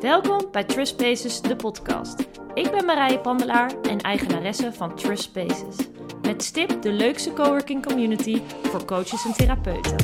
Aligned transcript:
Welkom 0.00 0.48
bij 0.50 0.64
Trust 0.64 0.92
Spaces, 0.92 1.40
de 1.40 1.56
podcast. 1.56 2.28
Ik 2.54 2.70
ben 2.70 2.84
Marije 2.84 3.18
Pandelaar 3.18 3.72
en 3.82 4.00
eigenaresse 4.00 4.72
van 4.72 4.94
Trust 4.94 5.22
Spaces. 5.22 5.76
Met 6.22 6.42
stip 6.42 6.82
de 6.82 6.92
leukste 6.92 7.32
coworking 7.32 7.86
community 7.86 8.42
voor 8.62 8.84
coaches 8.84 9.24
en 9.24 9.32
therapeuten. 9.32 9.96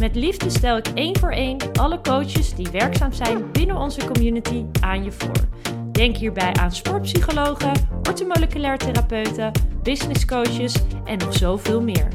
Met 0.00 0.14
liefde 0.14 0.50
stel 0.50 0.76
ik 0.76 0.86
één 0.86 1.18
voor 1.18 1.30
één 1.30 1.58
alle 1.72 2.00
coaches 2.00 2.54
die 2.54 2.68
werkzaam 2.72 3.12
zijn 3.12 3.50
binnen 3.52 3.76
onze 3.76 4.04
community 4.04 4.64
aan 4.80 5.04
je 5.04 5.12
voor. 5.12 5.48
Denk 5.92 6.16
hierbij 6.16 6.52
aan 6.52 6.72
sportpsychologen, 6.72 7.72
orthomoleculair 8.08 8.78
therapeuten, 8.78 9.52
business 9.82 10.24
coaches 10.24 10.74
en 11.04 11.18
nog 11.18 11.34
zoveel 11.36 11.82
meer. 11.82 12.08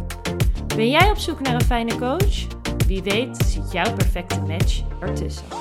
Ben 0.75 0.89
jij 0.89 1.09
op 1.09 1.17
zoek 1.17 1.39
naar 1.39 1.53
een 1.53 1.61
fijne 1.61 1.95
coach? 1.95 2.47
Wie 2.87 3.03
weet 3.03 3.37
zit 3.45 3.71
jouw 3.71 3.93
perfecte 3.93 4.39
match 4.41 4.81
ertussen. 4.99 5.58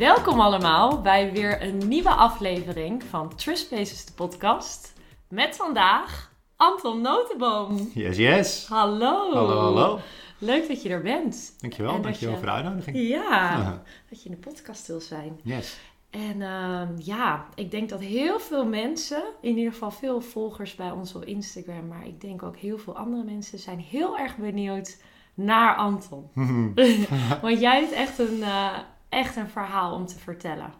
Welkom 0.00 0.40
allemaal 0.40 1.00
bij 1.00 1.32
weer 1.32 1.62
een 1.62 1.88
nieuwe 1.88 2.10
aflevering 2.10 3.02
van 3.02 3.34
Trust 3.36 3.64
Spaces, 3.64 4.04
de 4.04 4.12
podcast. 4.12 4.92
Met 5.28 5.56
vandaag 5.56 6.32
Anton 6.56 7.00
Notenboom. 7.00 7.90
Yes, 7.94 8.16
yes. 8.16 8.66
Hallo. 8.68 9.32
Hallo, 9.32 9.58
hallo. 9.58 9.98
Leuk 10.38 10.68
dat 10.68 10.82
je 10.82 10.88
er 10.88 11.02
bent. 11.02 11.54
Dankjewel, 11.58 11.90
En 11.90 11.96
dat 11.96 12.04
dankjewel 12.04 12.34
je- 12.34 12.40
voor 12.40 12.48
de 12.48 12.54
uitnodiging. 12.54 12.96
Ja, 13.08 13.82
dat 14.10 14.22
je 14.22 14.28
in 14.28 14.34
de 14.34 14.40
podcast 14.48 14.86
wil 14.86 15.00
zijn. 15.00 15.40
Yes. 15.42 15.78
En 16.10 16.42
ehm, 16.42 16.88
ja, 16.98 17.46
ik 17.54 17.70
denk 17.70 17.88
dat 17.88 18.00
heel 18.00 18.38
veel 18.40 18.66
mensen, 18.66 19.22
in 19.40 19.56
ieder 19.56 19.72
geval 19.72 19.90
veel 19.90 20.20
volgers 20.20 20.74
bij 20.74 20.90
ons 20.90 21.14
op 21.14 21.24
Instagram, 21.24 21.86
maar 21.88 22.06
ik 22.06 22.20
denk 22.20 22.42
ook 22.42 22.56
heel 22.56 22.78
veel 22.78 22.96
andere 22.96 23.24
mensen 23.24 23.58
zijn 23.58 23.78
heel 23.78 24.18
erg 24.18 24.36
benieuwd 24.36 24.96
naar 25.34 25.76
Anton. 25.76 26.30
Want 27.42 27.60
jij 27.60 27.80
hebt 27.80 27.92
echt 27.92 28.18
een, 28.18 28.42
eh, 28.42 28.78
echt 29.10 29.36
een 29.36 29.48
verhaal 29.48 29.94
om 29.94 30.06
te 30.06 30.18
vertellen. 30.18 30.72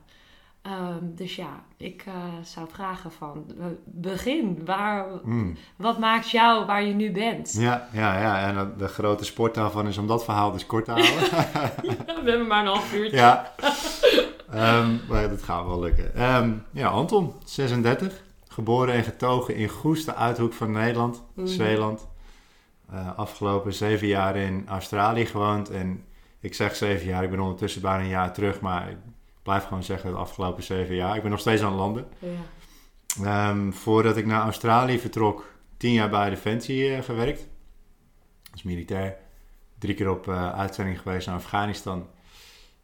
Ehm, 0.62 0.98
dus 1.02 1.36
ja, 1.36 1.62
ik 1.76 2.02
eh, 2.06 2.14
zou 2.42 2.66
vragen 2.72 3.12
van, 3.12 3.44
begin, 3.84 4.62
waar, 4.64 5.06
Mm. 5.22 5.56
wat 5.76 5.98
maakt 5.98 6.30
jou 6.30 6.66
waar 6.66 6.82
je 6.82 6.94
nu 6.94 7.12
bent? 7.12 7.52
Ja, 7.58 7.88
ja, 7.92 8.20
ja. 8.20 8.46
En 8.48 8.54
de- 8.54 8.76
de 8.76 8.88
grote 8.88 9.24
sport 9.24 9.54
daarvan 9.54 9.86
is 9.86 9.98
om 9.98 10.06
dat 10.06 10.24
verhaal 10.24 10.52
dus 10.52 10.66
kort 10.66 10.84
te 10.84 10.90
houden. 10.90 11.12
We 12.24 12.30
hebben 12.30 12.46
maar 12.46 12.60
een 12.60 12.66
half 12.72 12.94
uurtje. 12.94 13.16
ja. 13.16 13.52
Ehm, 14.50 14.96
maar 15.08 15.28
dat 15.28 15.42
gaat 15.42 15.66
wel 15.66 15.80
lukken. 15.80 16.14
Ehm, 16.14 16.52
ja, 16.72 16.88
Anton, 16.88 17.32
36. 17.44 18.22
Geboren 18.48 18.94
en 18.94 19.04
getogen 19.04 19.54
in 19.56 19.68
Goes, 19.68 20.04
de 20.04 20.14
uithoek 20.14 20.52
van 20.52 20.70
Nederland, 20.72 21.22
Mhm. 21.34 21.46
Zeeland. 21.46 22.06
Eh, 22.92 23.18
afgelopen 23.18 23.74
zeven 23.74 24.06
jaar 24.06 24.36
in 24.36 24.64
Australië 24.68 25.26
gewoond. 25.26 25.70
En 25.70 26.04
ik 26.40 26.54
zeg 26.54 26.76
zeven 26.76 27.06
jaar, 27.06 27.24
ik 27.24 27.30
ben 27.30 27.40
ondertussen 27.40 27.82
bijna 27.82 28.02
een 28.02 28.08
jaar 28.08 28.32
terug. 28.32 28.60
Maar 28.60 28.90
ik 28.90 28.96
blijf 29.42 29.64
gewoon 29.64 29.82
zeggen 29.82 30.10
de 30.10 30.16
afgelopen 30.16 30.62
zeven 30.62 30.94
jaar. 30.94 31.16
Ik 31.16 31.22
ben 31.22 31.30
nog 31.30 31.40
steeds 31.40 31.62
aan 31.62 31.70
het 31.70 31.78
landen. 31.78 32.08
Ja. 32.18 32.28
Ehm, 33.24 33.70
voordat 33.70 34.16
ik 34.16 34.26
naar 34.26 34.42
Australië 34.42 34.98
vertrok, 34.98 35.54
tien 35.76 35.92
jaar 35.92 36.10
bij 36.10 36.30
Defensie 36.30 36.94
eh, 36.94 37.02
gewerkt. 37.02 37.48
Als 38.52 38.62
militair. 38.62 39.16
Drie 39.78 39.94
keer 39.94 40.10
op 40.10 40.28
eh, 40.28 40.52
uitzending 40.52 41.00
geweest 41.00 41.26
naar 41.26 41.36
Afghanistan. 41.36 42.06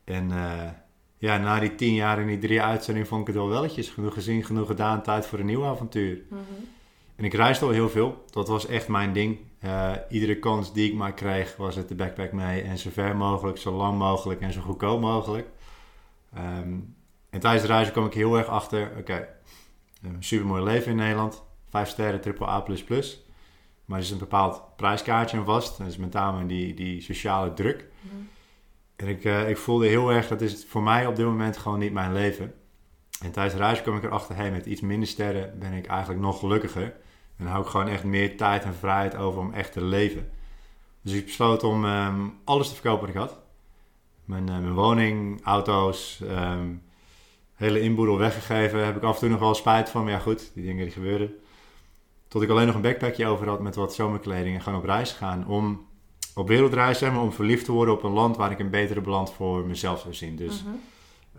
En 0.05 0.31
eh, 0.31 0.71
ja, 1.19 1.39
na 1.39 1.61
die 1.61 1.75
tien 1.75 1.95
jaar 1.95 2.19
en 2.19 2.27
die 2.27 2.39
drie 2.39 2.63
uitzendingen 2.63 3.09
vond 3.09 3.21
ik 3.21 3.27
het 3.27 3.37
wel 3.37 3.49
welletjes. 3.49 3.89
Genoeg 3.89 4.15
gezien, 4.15 4.45
genoeg 4.45 4.67
gedaan, 4.67 5.03
tijd 5.03 5.27
voor 5.27 5.39
een 5.39 5.47
nieuw 5.47 5.65
avontuur. 5.65 6.23
Mhm. 6.29 6.41
En 7.17 7.25
ik 7.25 7.35
reisde 7.35 7.65
al 7.65 7.71
heel 7.71 7.89
veel. 7.89 8.25
Dat 8.31 8.49
was 8.49 8.67
echt 8.67 8.89
mijn 8.89 9.13
ding. 9.13 9.39
Eh, 9.67 9.93
iedere 10.09 10.39
kans 10.39 10.73
die 10.73 10.91
ik 10.91 10.97
maar 10.97 11.15
kreeg, 11.15 11.57
was 11.57 11.75
het 11.77 11.89
de 11.89 11.95
backpack 11.95 12.33
mee. 12.33 12.63
En 12.63 12.79
zo 12.79 12.91
ver 12.93 13.17
mogelijk, 13.17 13.59
zo 13.59 13.73
lang 13.73 13.99
mogelijk 13.99 14.41
en 14.41 14.53
zo 14.53 14.61
goedkoop 14.61 15.01
mogelijk. 15.01 15.49
Ehm, 16.35 16.79
en 17.31 17.41
tijdens 17.41 17.63
de 17.63 17.69
reizen 17.69 17.93
kwam 17.93 18.07
ik 18.07 18.15
heel 18.15 18.37
erg 18.37 18.47
achter, 18.47 18.93
oké, 18.99 19.29
een 20.03 20.25
supermooi 20.25 20.63
leven 20.63 20.91
in 20.91 20.97
Nederland. 20.97 21.43
Vijf 21.69 21.89
sterren, 21.89 22.21
triple 22.21 22.49
A++. 22.49 22.69
Maar 23.85 23.99
er 23.99 24.05
is 24.05 24.11
een 24.11 24.19
bepaald 24.19 24.77
prijskaartje 24.77 25.37
aan 25.37 25.45
vast. 25.45 25.79
Dat 25.79 25.87
is 25.87 25.97
met 25.97 26.13
name 26.13 26.47
die, 26.47 26.75
die 26.75 27.01
sociale 27.01 27.53
druk. 27.53 27.87
Mhm. 28.01 28.15
En 28.97 29.09
ik, 29.09 29.25
eh, 29.25 29.49
ik 29.49 29.57
voelde 29.57 29.87
heel 29.87 30.11
erg, 30.13 30.29
dat 30.29 30.41
is 30.41 30.65
voor 30.69 30.83
mij 30.83 31.07
op 31.07 31.17
dit 31.17 31.27
moment 31.27 31.57
gewoon 31.57 31.79
niet 31.79 31.93
mijn 31.93 32.13
leven. 32.13 32.55
En 33.21 33.31
tijdens 33.33 33.55
de 33.55 33.61
reis 33.61 33.83
kwam 33.83 33.97
ik 33.97 34.05
erachter, 34.05 34.37
hey, 34.37 34.51
met 34.51 34.67
iets 34.67 34.81
minder 34.81 35.09
sterren 35.09 35.59
ben 35.59 35.73
ik 35.73 35.87
eigenlijk 35.87 36.21
nog 36.21 36.39
gelukkiger. 36.39 36.95
En 37.37 37.47
hou 37.47 37.63
ik 37.63 37.69
gewoon 37.69 37.89
echt 37.89 38.05
meer 38.05 38.37
tijd 38.37 38.65
en 38.65 38.75
vrijheid 38.75 39.17
over 39.17 39.41
om 39.41 39.53
echt 39.53 39.73
te 39.73 39.85
leven. 39.85 40.31
Dus 41.03 41.13
ik 41.13 41.25
besloot 41.25 41.63
om 41.63 41.85
ehm, 41.85 42.21
alles 42.45 42.69
te 42.69 42.75
verkopen 42.75 43.01
wat 43.01 43.09
ik 43.09 43.21
had. 43.21 43.39
Mijn, 44.25 44.49
eh, 44.49 44.59
mijn 44.59 44.75
woning, 44.75 45.45
auto's, 45.45 46.21
ehm, 46.29 46.69
hele 47.55 47.81
inboedel 47.81 48.19
weggegeven. 48.19 48.85
Heb 48.85 48.97
ik 48.97 49.03
af 49.03 49.15
en 49.15 49.21
toe 49.21 49.29
nog 49.29 49.39
wel 49.39 49.55
spijt 49.55 49.89
van, 49.91 50.03
maar 50.03 50.13
ja 50.13 50.19
goed, 50.19 50.51
die 50.55 50.65
dingen 50.65 50.83
die 50.85 50.93
gebeuren. 50.93 51.35
Tot 52.29 52.43
ik 52.43 52.49
alleen 52.51 52.67
nog 52.67 52.75
een 52.75 52.81
backpackje 52.83 53.27
over 53.27 53.49
had 53.49 53.61
met 53.61 53.75
wat 53.75 53.95
zomerkleding 53.95 54.57
en 54.57 54.63
gewoon 54.63 54.79
op 54.79 54.85
reis 54.85 55.13
gaan. 55.13 55.47
Om 55.47 55.87
op 56.35 56.49
wereldreis, 56.49 56.99
zeg 56.99 57.13
maar, 57.13 57.23
om 57.23 57.33
verliefd 57.33 57.65
te 57.65 57.73
worden 57.73 57.95
op 57.95 58.03
een 58.03 58.13
land 58.13 58.37
waar 58.37 58.51
ik 58.51 58.59
een 58.59 58.71
betere 58.71 59.01
balans 59.01 59.33
voor 59.33 59.67
mezelf 59.67 60.01
zou 60.01 60.15
zien. 60.15 60.37
Dus 60.37 60.63
Mhm. 60.65 60.75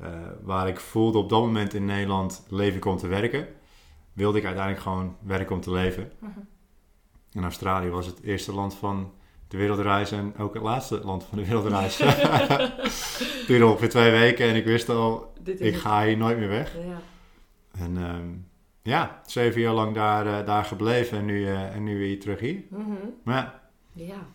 eh, 0.05 0.19
waar 0.41 0.67
ik 0.67 0.79
voelde 0.79 1.17
op 1.17 1.29
dat 1.29 1.39
moment 1.41 1.73
in 1.73 1.85
Nederland 1.85 2.45
leven 2.49 2.77
ik 2.77 2.85
om 2.85 2.97
te 2.97 3.07
werken, 3.07 3.47
wilde 4.17 4.37
ik 4.37 4.45
uiteindelijk 4.45 4.83
gewoon 4.83 5.15
werken 5.21 5.55
om 5.55 5.61
te 5.61 5.71
leven. 5.71 6.11
Mhm. 6.19 6.39
In 7.31 7.43
Australië 7.43 7.89
was 7.89 8.05
het 8.05 8.21
eerste 8.23 8.53
land 8.53 8.75
van 8.75 9.11
de 9.47 9.57
wereldreis 9.57 10.11
en 10.11 10.37
ook 10.37 10.53
het 10.53 10.63
laatste 10.63 10.99
land 11.03 11.23
van 11.23 11.37
de 11.37 11.45
wereldreis. 11.45 11.97
Het 12.03 13.43
duurde 13.47 13.65
ongeveer 13.65 13.89
twee 13.89 14.11
weken 14.11 14.47
en 14.49 14.55
ik 14.55 14.65
wist 14.65 14.89
al, 14.89 15.33
ik 15.43 15.59
het. 15.59 15.75
ga 15.75 16.05
hier 16.05 16.17
nooit 16.17 16.37
meer 16.37 16.47
weg. 16.49 16.73
Ja. 16.75 16.99
En 17.83 17.97
ehm, 17.97 18.27
ja, 18.81 19.21
zeven 19.25 19.61
jaar 19.61 19.73
lang 19.73 19.95
daar, 19.95 20.39
eh, 20.39 20.45
daar 20.45 20.65
gebleven 20.65 21.17
en 21.17 21.25
nu, 21.25 21.45
eh, 21.45 21.75
en 21.75 21.83
nu 21.83 21.97
weer 21.97 22.19
terug 22.19 22.39
hier. 22.39 22.63
Mhm. 22.69 22.91
Maar 23.23 23.59
ja, 23.93 24.05
Ja. 24.05 24.25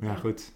ja, 0.00 0.14
goed. 0.14 0.52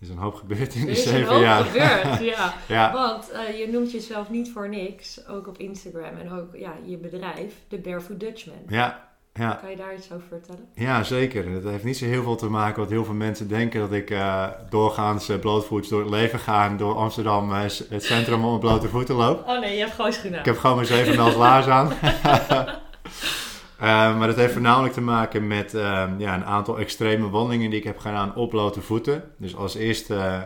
Er 0.00 0.02
is 0.06 0.08
een 0.08 0.18
hoop 0.18 0.34
gebeurd 0.34 0.74
in 0.74 0.80
Er 0.80 0.86
die 0.86 0.96
is 0.96 1.04
een 1.04 1.10
zeven 1.10 1.32
hoop 1.32 1.42
jaar. 1.42 1.64
gebeurd, 1.64 2.20
ja. 2.24 2.54
Ja, 2.68 2.92
Want 2.92 3.30
eh, 3.30 3.58
je 3.58 3.68
noemt 3.68 3.92
jezelf 3.92 4.30
niet 4.30 4.50
voor 4.52 4.68
niks, 4.68 5.28
ook 5.28 5.46
op 5.48 5.58
Instagram 5.58 6.16
en 6.20 6.32
ook 6.32 6.56
ja, 6.56 6.72
je 6.84 6.96
bedrijf, 6.96 7.54
de 7.68 7.78
Barefoot 7.78 8.20
Dutchman. 8.20 8.56
ja, 8.68 9.04
ja. 9.34 9.58
Kan 9.60 9.70
je 9.70 9.76
daar 9.76 9.94
iets 9.94 10.12
over 10.12 10.26
vertellen? 10.28 10.68
Ja, 10.74 11.02
zeker. 11.02 11.50
Het 11.50 11.64
heeft 11.64 11.84
niet 11.84 11.96
zo 11.96 12.04
heel 12.04 12.22
veel 12.22 12.36
te 12.36 12.48
maken 12.48 12.80
wat 12.80 12.90
heel 12.90 13.04
veel 13.04 13.14
mensen 13.14 13.48
denken. 13.48 13.80
Dat 13.80 13.92
ik 13.92 14.10
eh, 14.10 14.46
doorgaans 14.70 15.28
eh, 15.28 15.38
blootvoets 15.38 15.88
door 15.88 16.00
het 16.00 16.10
leven 16.10 16.38
ga 16.38 16.66
en 16.66 16.76
door 16.76 16.94
Amsterdam 16.94 17.50
het 17.52 18.04
centrum 18.04 18.44
om 18.44 18.54
op 18.54 18.60
blote 18.60 18.88
voeten 18.88 19.14
loop. 19.14 19.46
Oh 19.48 19.60
nee, 19.60 19.72
je 19.74 19.80
hebt 19.80 19.92
gewoon 19.94 20.12
gedaan. 20.12 20.38
Ik 20.38 20.44
heb 20.44 20.58
gewoon 20.58 20.76
mijn 20.76 20.88
zeven 20.88 21.16
mijls 21.16 21.34
laars 21.34 21.66
aan. 21.66 21.92
Eh, 23.78 24.18
maar 24.18 24.26
dat 24.26 24.36
heeft 24.36 24.52
voornamelijk 24.52 24.94
te 24.94 25.00
maken 25.00 25.46
met 25.46 25.74
eh, 25.74 26.08
ja, 26.18 26.34
een 26.34 26.44
aantal 26.44 26.78
extreme 26.78 27.28
wandelingen 27.30 27.70
die 27.70 27.78
ik 27.78 27.84
heb 27.84 27.98
gedaan 27.98 28.34
op 28.34 28.50
blote 28.50 28.80
voeten. 28.80 29.22
Dus 29.38 29.56
als 29.56 29.74
eerste 29.74 30.14
eh, 30.14 30.42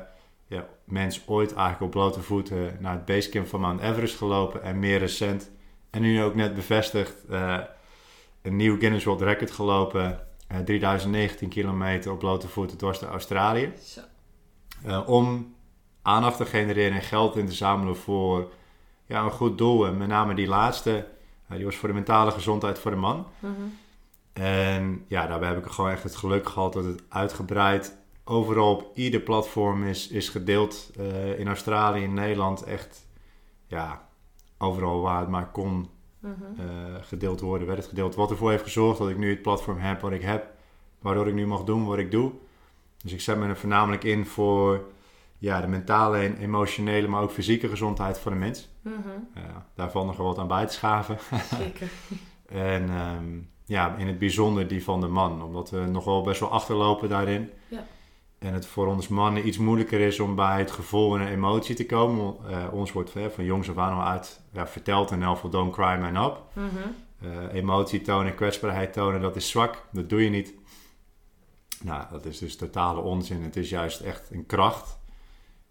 ja, 0.46 0.66
mens 0.84 1.22
ooit 1.26 1.52
eigenlijk 1.54 1.82
op 1.82 1.90
blote 1.90 2.20
voeten 2.20 2.76
naar 2.80 2.92
het 2.92 3.04
basecamp 3.04 3.46
van 3.48 3.60
Mount 3.60 3.80
Everest 3.80 4.16
gelopen. 4.16 4.62
En 4.62 4.78
meer 4.78 4.98
recent, 4.98 5.50
en 5.90 6.02
nu 6.02 6.22
ook 6.22 6.34
net 6.34 6.54
bevestigd, 6.54 7.14
eh, 7.28 7.58
een 8.42 8.56
nieuw 8.56 8.78
Guinness 8.78 9.04
World 9.04 9.22
Record 9.22 9.50
gelopen. 9.50 10.20
eh, 10.48 10.58
3019 10.58 11.48
kilometer 11.48 12.12
op 12.12 12.18
blote 12.18 12.48
voeten 12.48 12.76
dwars 12.78 12.98
door 12.98 13.08
Australië. 13.08 13.72
Zo. 13.84 14.00
Eh, 14.84 15.08
om 15.08 15.54
aandacht 16.02 16.36
te 16.36 16.44
genereren 16.44 16.96
en 16.96 17.02
geld 17.02 17.36
in 17.36 17.46
te 17.46 17.52
zamelen 17.52 17.96
voor 17.96 18.52
ja, 19.06 19.22
een 19.24 19.30
goed 19.30 19.58
doel. 19.58 19.86
En 19.86 19.96
met 19.96 20.08
name 20.08 20.34
die 20.34 20.46
laatste, 20.48 20.96
eh, 20.96 21.04
die 21.56 21.64
was 21.64 21.76
voor 21.76 21.88
de 21.88 21.94
mentale 21.94 22.30
gezondheid 22.30 22.78
voor 22.78 22.90
de 22.90 22.96
man. 22.96 23.26
Mhm. 23.38 23.52
En 24.32 25.04
ja, 25.06 25.26
daarbij 25.26 25.48
heb 25.48 25.64
ik 25.64 25.70
gewoon 25.70 25.90
echt 25.90 26.02
het 26.02 26.16
geluk 26.16 26.48
gehad 26.48 26.72
dat 26.72 26.84
het 26.84 27.02
uitgebreid 27.08 27.96
overal 28.24 28.74
op 28.74 28.90
ieder 28.96 29.20
platform 29.20 29.84
is, 29.84 30.08
is 30.08 30.28
gedeeld. 30.28 30.90
Eh, 30.96 31.38
in 31.38 31.46
Australië, 31.46 32.02
in 32.02 32.14
Nederland, 32.14 32.62
echt 32.62 33.06
ja, 33.66 34.08
overal 34.58 35.00
waar 35.00 35.20
het 35.20 35.28
maar 35.28 35.50
kon 35.50 35.88
Mhm. 36.20 36.32
eh, 36.60 36.66
gedeeld 37.00 37.40
worden, 37.40 37.66
werd 37.66 37.78
het 37.78 37.88
gedeeld. 37.88 38.14
Wat 38.14 38.30
ervoor 38.30 38.50
heeft 38.50 38.62
gezorgd 38.62 38.98
dat 38.98 39.08
ik 39.08 39.16
nu 39.18 39.30
het 39.30 39.42
platform 39.42 39.78
heb 39.78 40.00
wat 40.00 40.12
ik 40.12 40.22
heb, 40.22 40.46
waardoor 40.98 41.28
ik 41.28 41.34
nu 41.34 41.46
mag 41.46 41.64
doen 41.64 41.86
wat 41.86 41.98
ik 41.98 42.10
doe. 42.10 42.32
Dus 43.02 43.12
ik 43.12 43.20
zet 43.20 43.36
me 43.38 43.46
er 43.46 43.56
voornamelijk 43.56 44.04
in 44.04 44.26
voor 44.26 44.84
ja, 45.40 45.60
de 45.60 45.66
mentale 45.66 46.18
en 46.18 46.36
emotionele, 46.36 47.08
maar 47.08 47.22
ook 47.22 47.30
fysieke 47.30 47.68
gezondheid 47.68 48.18
van 48.18 48.32
de 48.32 48.38
mens. 48.38 48.68
Mhm. 48.82 48.94
Uh, 49.36 49.42
daar 49.74 49.90
valt 49.90 50.06
nog 50.06 50.16
wel 50.16 50.26
wat 50.26 50.38
aan 50.38 50.48
bij 50.48 50.66
te 50.66 50.72
schaven. 50.72 51.18
Zeker. 51.58 51.88
en 52.72 52.90
ehm, 52.90 53.38
ja, 53.64 53.96
in 53.96 54.06
het 54.06 54.18
bijzonder 54.18 54.68
die 54.68 54.84
van 54.84 55.00
de 55.00 55.06
man, 55.06 55.42
omdat 55.42 55.70
we 55.70 55.78
nog 55.78 56.04
wel 56.04 56.22
best 56.22 56.40
wel 56.40 56.50
achterlopen 56.50 57.08
daarin. 57.08 57.50
Ja. 57.68 57.86
En 58.38 58.54
het 58.54 58.66
voor 58.66 58.86
ons 58.86 59.08
mannen 59.08 59.46
iets 59.46 59.58
moeilijker 59.58 60.00
is 60.00 60.20
om 60.20 60.34
bij 60.34 60.58
het 60.58 60.70
gevoel 60.70 61.18
en 61.18 61.26
emotie 61.26 61.74
te 61.74 61.86
komen. 61.86 62.34
Eh, 62.48 62.72
ons 62.72 62.92
wordt 62.92 63.12
van 63.34 63.44
jongs 63.44 63.70
af 63.70 63.78
aan 63.78 63.98
al 63.98 64.04
uit 64.04 64.40
ja, 64.52 64.66
verteld 64.66 65.10
en 65.10 65.22
elk 65.22 65.52
don't 65.52 65.72
cry 65.72 65.98
man 65.98 66.24
up. 66.24 66.42
Mhm. 66.52 66.66
Uh, 67.22 67.54
emotie 67.54 68.00
tonen, 68.00 68.34
kwetsbaarheid 68.34 68.92
tonen, 68.92 69.20
dat 69.20 69.36
is 69.36 69.48
zwak. 69.48 69.86
Dat 69.92 70.08
doe 70.08 70.24
je 70.24 70.30
niet. 70.30 70.54
Nou, 71.82 72.04
dat 72.10 72.24
is 72.24 72.38
dus 72.38 72.56
totale 72.56 73.00
onzin. 73.00 73.42
Het 73.42 73.56
is 73.56 73.70
juist 73.70 74.00
echt 74.00 74.30
een 74.30 74.46
kracht. 74.46 74.99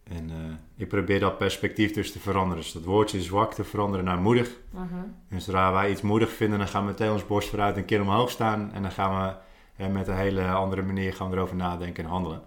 En 0.10 0.30
uh, 0.30 0.36
ik 0.76 0.88
probeer 0.88 1.20
dat 1.20 1.38
perspectief 1.38 1.94
dus 1.94 2.12
te 2.12 2.20
veranderen. 2.20 2.64
Dus 2.64 2.72
dat 2.72 2.84
woordje 2.84 3.22
zwak 3.22 3.54
te 3.54 3.64
veranderen 3.64 4.06
naar 4.06 4.22
moedig. 4.22 4.48
Uh 4.48 4.80
-huh. 4.80 5.00
En 5.28 5.42
zodra 5.42 5.72
wij 5.72 5.92
iets 5.92 6.02
moedig 6.02 6.32
vinden, 6.32 6.60
dan 6.60 6.68
gaan 6.68 6.82
we 6.82 6.90
meteen 6.90 7.12
ons 7.12 7.26
borst 7.26 7.50
vooruit 7.50 7.78
een 7.78 7.86
keer 7.86 8.02
omhoog 8.02 8.30
staan. 8.30 8.74
En 8.74 8.82
dan 8.82 8.92
gaan 8.92 9.38
we 9.78 9.88
met 9.88 10.08
een 10.08 10.16
hele 10.16 10.48
andere 10.48 10.82
manier 10.82 11.14
gaan 11.14 11.30
we 11.30 11.36
erover 11.36 11.56
nadenken 11.56 12.04
en 12.04 12.10
handelen. 12.10 12.42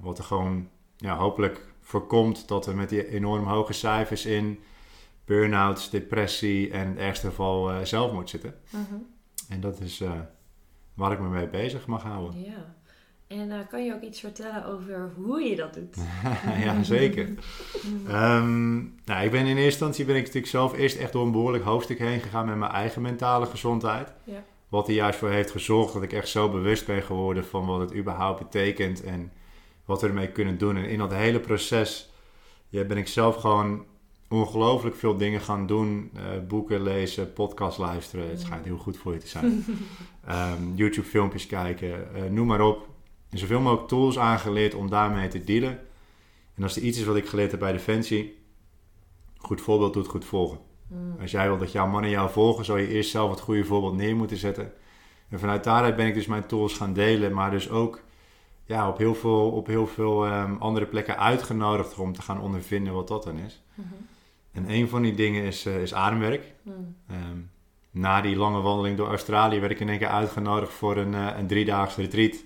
wat 0.00 0.18
er 0.18 0.24
gewoon 0.24 0.68
ja, 0.96 1.16
hopelijk 1.16 1.72
voorkomt 1.80 2.48
dat 2.48 2.66
we 2.66 2.74
met 2.74 2.88
die 2.88 3.08
enorm 3.08 3.44
hoge 3.44 3.72
cijfers 3.72 4.26
in 4.26 4.60
burn-outs, 5.24 5.90
depressie 5.90 6.70
en 6.70 6.82
in 6.82 6.88
het 6.88 6.98
ergste 6.98 7.26
geval 7.26 7.72
uh, 7.72 7.80
zelfmoord 7.82 8.28
zitten. 8.28 8.54
Uh 8.74 8.80
-huh. 8.88 9.00
En 9.48 9.60
dat 9.60 9.80
is 9.80 10.02
waar 10.94 11.12
ik 11.12 11.20
me 11.20 11.28
mee 11.28 11.48
bezig 11.48 11.86
mag 11.86 12.02
houden. 12.02 12.40
Ja. 12.40 12.74
En 13.30 13.48
uh, 13.48 13.58
kan 13.68 13.84
je 13.84 13.94
ook 13.94 14.02
iets 14.02 14.20
vertellen 14.20 14.64
over 14.64 15.12
hoe 15.16 15.40
je 15.40 15.56
dat 15.56 15.74
doet? 15.74 15.96
ja, 16.64 16.82
zeker. 16.82 17.28
um, 18.08 18.94
nou, 19.04 19.24
ik 19.24 19.30
ben 19.30 19.40
in 19.40 19.46
eerste 19.46 19.64
instantie 19.64 20.04
ben 20.04 20.16
ik 20.16 20.20
natuurlijk 20.20 20.52
zelf 20.52 20.76
eerst 20.76 20.96
echt 20.96 21.12
door 21.12 21.24
een 21.24 21.32
behoorlijk 21.32 21.64
hoofdstuk 21.64 21.98
heen 21.98 22.20
gegaan 22.20 22.46
met 22.46 22.56
mijn 22.56 22.70
eigen 22.70 23.02
mentale 23.02 23.46
gezondheid. 23.46 24.12
Ja. 24.24 24.44
Wat 24.68 24.88
er 24.88 24.94
juist 24.94 25.18
voor 25.18 25.30
heeft 25.30 25.50
gezorgd 25.50 25.92
dat 25.92 26.02
ik 26.02 26.12
echt 26.12 26.28
zo 26.28 26.50
bewust 26.50 26.86
ben 26.86 27.02
geworden 27.02 27.44
van 27.44 27.66
wat 27.66 27.80
het 27.80 27.94
überhaupt 27.94 28.38
betekent 28.38 29.02
en 29.02 29.32
wat 29.84 30.00
we 30.00 30.06
ermee 30.06 30.28
kunnen 30.28 30.58
doen. 30.58 30.76
En 30.76 30.88
in 30.88 30.98
dat 30.98 31.12
hele 31.12 31.40
proces 31.40 32.10
ja, 32.68 32.84
ben 32.84 32.96
ik 32.96 33.08
zelf 33.08 33.36
gewoon 33.36 33.84
ongelooflijk 34.28 34.96
veel 34.96 35.16
dingen 35.16 35.40
gaan 35.40 35.66
doen. 35.66 36.10
Uh, 36.16 36.22
boeken 36.48 36.82
lezen, 36.82 37.32
podcast 37.32 37.78
luisteren. 37.78 38.30
Het 38.30 38.40
schijnt 38.40 38.64
heel 38.64 38.78
goed 38.78 38.96
voor 38.96 39.12
je 39.12 39.18
te 39.18 39.28
zijn. 39.28 39.64
um, 40.30 40.72
YouTube 40.80 41.06
filmpjes 41.06 41.46
kijken, 41.46 42.08
uh, 42.16 42.22
noem 42.30 42.46
maar 42.46 42.60
op. 42.60 42.89
En 43.30 43.38
zoveel 43.38 43.60
mogelijk 43.60 43.88
tools 43.88 44.18
aangeleerd 44.18 44.74
om 44.74 44.90
daarmee 44.90 45.28
te 45.28 45.44
dealen. 45.44 45.80
En 46.54 46.62
als 46.62 46.76
er 46.76 46.82
iets 46.82 46.98
is 46.98 47.04
wat 47.04 47.16
ik 47.16 47.28
geleerd 47.28 47.50
heb 47.50 47.60
bij 47.60 47.72
Defensie, 47.72 48.38
goed 49.36 49.60
voorbeeld 49.60 49.92
doet 49.92 50.06
goed 50.06 50.24
volgen. 50.24 50.58
Mm. 50.86 51.16
Als 51.20 51.30
jij 51.30 51.46
wil 51.46 51.58
dat 51.58 51.72
jouw 51.72 51.86
mannen 51.86 52.10
jou 52.10 52.30
volgen, 52.30 52.64
zou 52.64 52.80
je 52.80 52.88
eerst 52.88 53.10
zelf 53.10 53.30
het 53.30 53.40
goede 53.40 53.64
voorbeeld 53.64 53.96
neer 53.96 54.16
moeten 54.16 54.36
zetten. 54.36 54.72
En 55.28 55.38
vanuit 55.38 55.64
daaruit 55.64 55.96
ben 55.96 56.06
ik 56.06 56.14
dus 56.14 56.26
mijn 56.26 56.46
tools 56.46 56.72
gaan 56.74 56.92
delen, 56.92 57.32
maar 57.32 57.50
dus 57.50 57.70
ook 57.70 58.02
ja, 58.64 58.88
op 58.88 58.98
heel 58.98 59.14
veel, 59.14 59.50
op 59.50 59.66
heel 59.66 59.86
veel 59.86 60.26
um, 60.26 60.56
andere 60.58 60.86
plekken 60.86 61.18
uitgenodigd 61.18 61.98
om 61.98 62.12
te 62.12 62.22
gaan 62.22 62.40
ondervinden 62.40 62.92
wat 62.92 63.08
dat 63.08 63.22
dan 63.22 63.38
is. 63.38 63.62
Mm-hmm. 63.74 64.06
En 64.52 64.70
een 64.70 64.88
van 64.88 65.02
die 65.02 65.14
dingen 65.14 65.44
is, 65.44 65.66
uh, 65.66 65.82
is 65.82 65.94
ademwerk. 65.94 66.54
Mm. 66.62 66.96
Um, 67.10 67.50
na 67.90 68.20
die 68.20 68.36
lange 68.36 68.60
wandeling 68.60 68.96
door 68.96 69.08
Australië 69.08 69.60
werd 69.60 69.72
ik 69.72 69.80
in 69.80 69.88
één 69.88 69.98
keer 69.98 70.08
uitgenodigd 70.08 70.72
voor 70.72 70.96
een, 70.96 71.12
uh, 71.12 71.28
een 71.38 71.46
driedaagse 71.46 72.00
retreat 72.00 72.44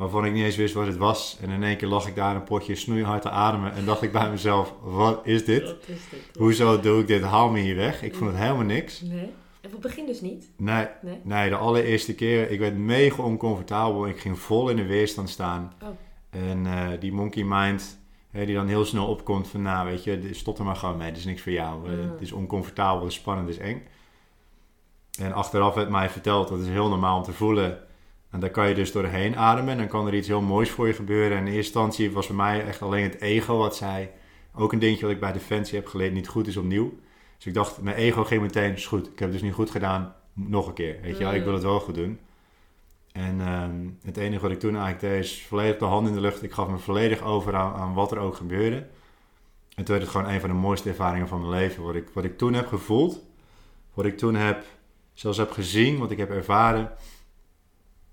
waarvan 0.00 0.24
ik 0.24 0.32
niet 0.32 0.44
eens 0.44 0.56
wist 0.56 0.74
wat 0.74 0.86
het 0.86 0.96
was. 0.96 1.38
En 1.40 1.50
in 1.50 1.62
één 1.62 1.76
keer 1.76 1.88
lag 1.88 2.06
ik 2.06 2.14
daar 2.14 2.34
een 2.34 2.44
potje 2.44 2.74
snoeihard 2.74 3.22
te 3.22 3.30
ademen 3.30 3.72
en 3.72 3.84
dacht 3.84 4.02
ik 4.02 4.12
bij 4.12 4.30
mezelf, 4.30 4.74
wat 4.82 5.20
is 5.26 5.44
dit? 5.44 5.62
Wat 5.62 5.76
is 5.86 6.08
dit? 6.10 6.36
Hoezo 6.38 6.80
doe 6.80 7.00
ik 7.00 7.06
dit? 7.06 7.22
Haal 7.22 7.50
me 7.50 7.58
hier 7.58 7.76
weg. 7.76 8.02
Ik 8.02 8.14
vond 8.14 8.30
het 8.30 8.40
helemaal 8.40 8.64
niks. 8.64 9.00
Nee. 9.00 9.32
En 9.60 9.70
het 9.70 9.80
begin 9.80 10.06
dus 10.06 10.20
niet? 10.20 10.50
Nee, 10.56 10.86
nee, 11.02 11.20
nee. 11.22 11.48
de 11.48 11.56
allereerste 11.56 12.14
keer, 12.14 12.50
ik 12.50 12.58
werd 12.58 12.76
mega 12.76 13.22
oncomfortabel. 13.22 14.06
Ik 14.06 14.20
ging 14.20 14.38
vol 14.38 14.68
in 14.68 14.76
de 14.76 14.86
weerstand 14.86 15.30
staan. 15.30 15.72
Oh. 15.82 15.88
En 16.30 16.64
uh, 16.64 16.88
die 17.00 17.12
monkey 17.12 17.44
mind, 17.44 18.00
hè, 18.30 18.46
die 18.46 18.54
dan 18.54 18.68
heel 18.68 18.84
snel 18.84 19.06
opkomt 19.06 19.48
van, 19.48 19.62
nou 19.62 19.88
weet 19.88 20.04
je, 20.04 20.28
stop 20.32 20.58
er 20.58 20.64
maar 20.64 20.76
gewoon 20.76 20.96
mee. 20.96 21.08
Dit 21.08 21.18
is 21.18 21.24
niks 21.24 21.42
voor 21.42 21.52
jou. 21.52 21.78
Mm. 21.78 21.98
Uh, 21.98 22.10
het 22.10 22.20
is 22.20 22.32
oncomfortabel, 22.32 23.02
het 23.02 23.10
is 23.10 23.18
spannend, 23.18 23.48
het 23.48 23.56
is 23.56 23.62
eng. 23.62 23.82
En 25.20 25.32
achteraf 25.32 25.74
werd 25.74 25.90
mij 25.90 26.10
verteld, 26.10 26.48
dat 26.48 26.58
is 26.58 26.68
heel 26.68 26.88
normaal 26.88 27.16
om 27.16 27.22
te 27.22 27.32
voelen 27.32 27.88
en 28.30 28.40
daar 28.40 28.50
kan 28.50 28.68
je 28.68 28.74
dus 28.74 28.92
doorheen 28.92 29.36
ademen 29.36 29.72
en 29.72 29.78
dan 29.78 29.88
kan 29.88 30.06
er 30.06 30.14
iets 30.14 30.28
heel 30.28 30.40
moois 30.40 30.70
voor 30.70 30.86
je 30.86 30.92
gebeuren. 30.92 31.36
En 31.36 31.46
in 31.46 31.52
eerste 31.52 31.56
instantie 31.56 32.10
was 32.10 32.26
bij 32.26 32.36
mij 32.36 32.64
echt 32.64 32.82
alleen 32.82 33.02
het 33.02 33.20
ego 33.20 33.56
wat 33.56 33.76
zei. 33.76 34.08
Ook 34.54 34.72
een 34.72 34.78
dingetje 34.78 35.04
wat 35.04 35.14
ik 35.14 35.20
bij 35.20 35.32
Defensie 35.32 35.78
heb 35.78 35.86
geleerd, 35.86 36.12
niet 36.12 36.28
goed 36.28 36.46
is 36.46 36.56
opnieuw. 36.56 36.98
Dus 37.36 37.46
ik 37.46 37.54
dacht, 37.54 37.80
mijn 37.80 37.96
ego 37.96 38.24
ging 38.24 38.42
meteen, 38.42 38.72
is 38.72 38.86
goed, 38.86 39.06
ik 39.06 39.18
heb 39.18 39.28
het 39.28 39.32
dus 39.32 39.42
niet 39.42 39.52
goed 39.52 39.70
gedaan, 39.70 40.14
nog 40.32 40.66
een 40.66 40.72
keer. 40.72 40.98
Weet 41.02 41.18
je 41.18 41.24
wel, 41.24 41.34
ik 41.34 41.44
wil 41.44 41.52
het 41.52 41.62
wel 41.62 41.80
goed 41.80 41.94
doen. 41.94 42.18
En 43.12 43.40
ehm, 43.40 43.88
het 44.02 44.16
enige 44.16 44.42
wat 44.42 44.50
ik 44.50 44.60
toen 44.60 44.76
eigenlijk 44.76 45.00
deed, 45.00 45.24
is 45.24 45.44
volledig 45.46 45.78
de 45.78 45.84
hand 45.84 46.08
in 46.08 46.14
de 46.14 46.20
lucht. 46.20 46.42
Ik 46.42 46.52
gaf 46.52 46.68
me 46.68 46.78
volledig 46.78 47.22
over 47.22 47.54
aan, 47.54 47.74
aan, 47.74 47.94
wat 47.94 48.12
er 48.12 48.18
ook 48.18 48.36
gebeurde. 48.36 48.76
En 49.74 49.84
toen 49.84 49.94
werd 49.94 50.00
het 50.00 50.10
gewoon 50.10 50.28
een 50.28 50.40
van 50.40 50.48
de 50.48 50.54
mooiste 50.54 50.88
ervaringen 50.88 51.28
van 51.28 51.40
mijn 51.40 51.60
leven. 51.60 51.82
Wat 51.82 51.94
ik, 51.94 52.08
wat 52.12 52.24
ik 52.24 52.38
toen 52.38 52.54
heb 52.54 52.66
gevoeld, 52.66 53.22
wat 53.94 54.04
ik 54.04 54.18
toen 54.18 54.34
heb, 54.34 54.64
zelfs 55.12 55.38
heb 55.38 55.50
gezien, 55.50 55.98
wat 55.98 56.10
ik 56.10 56.18
heb 56.18 56.30
ervaren 56.30 56.92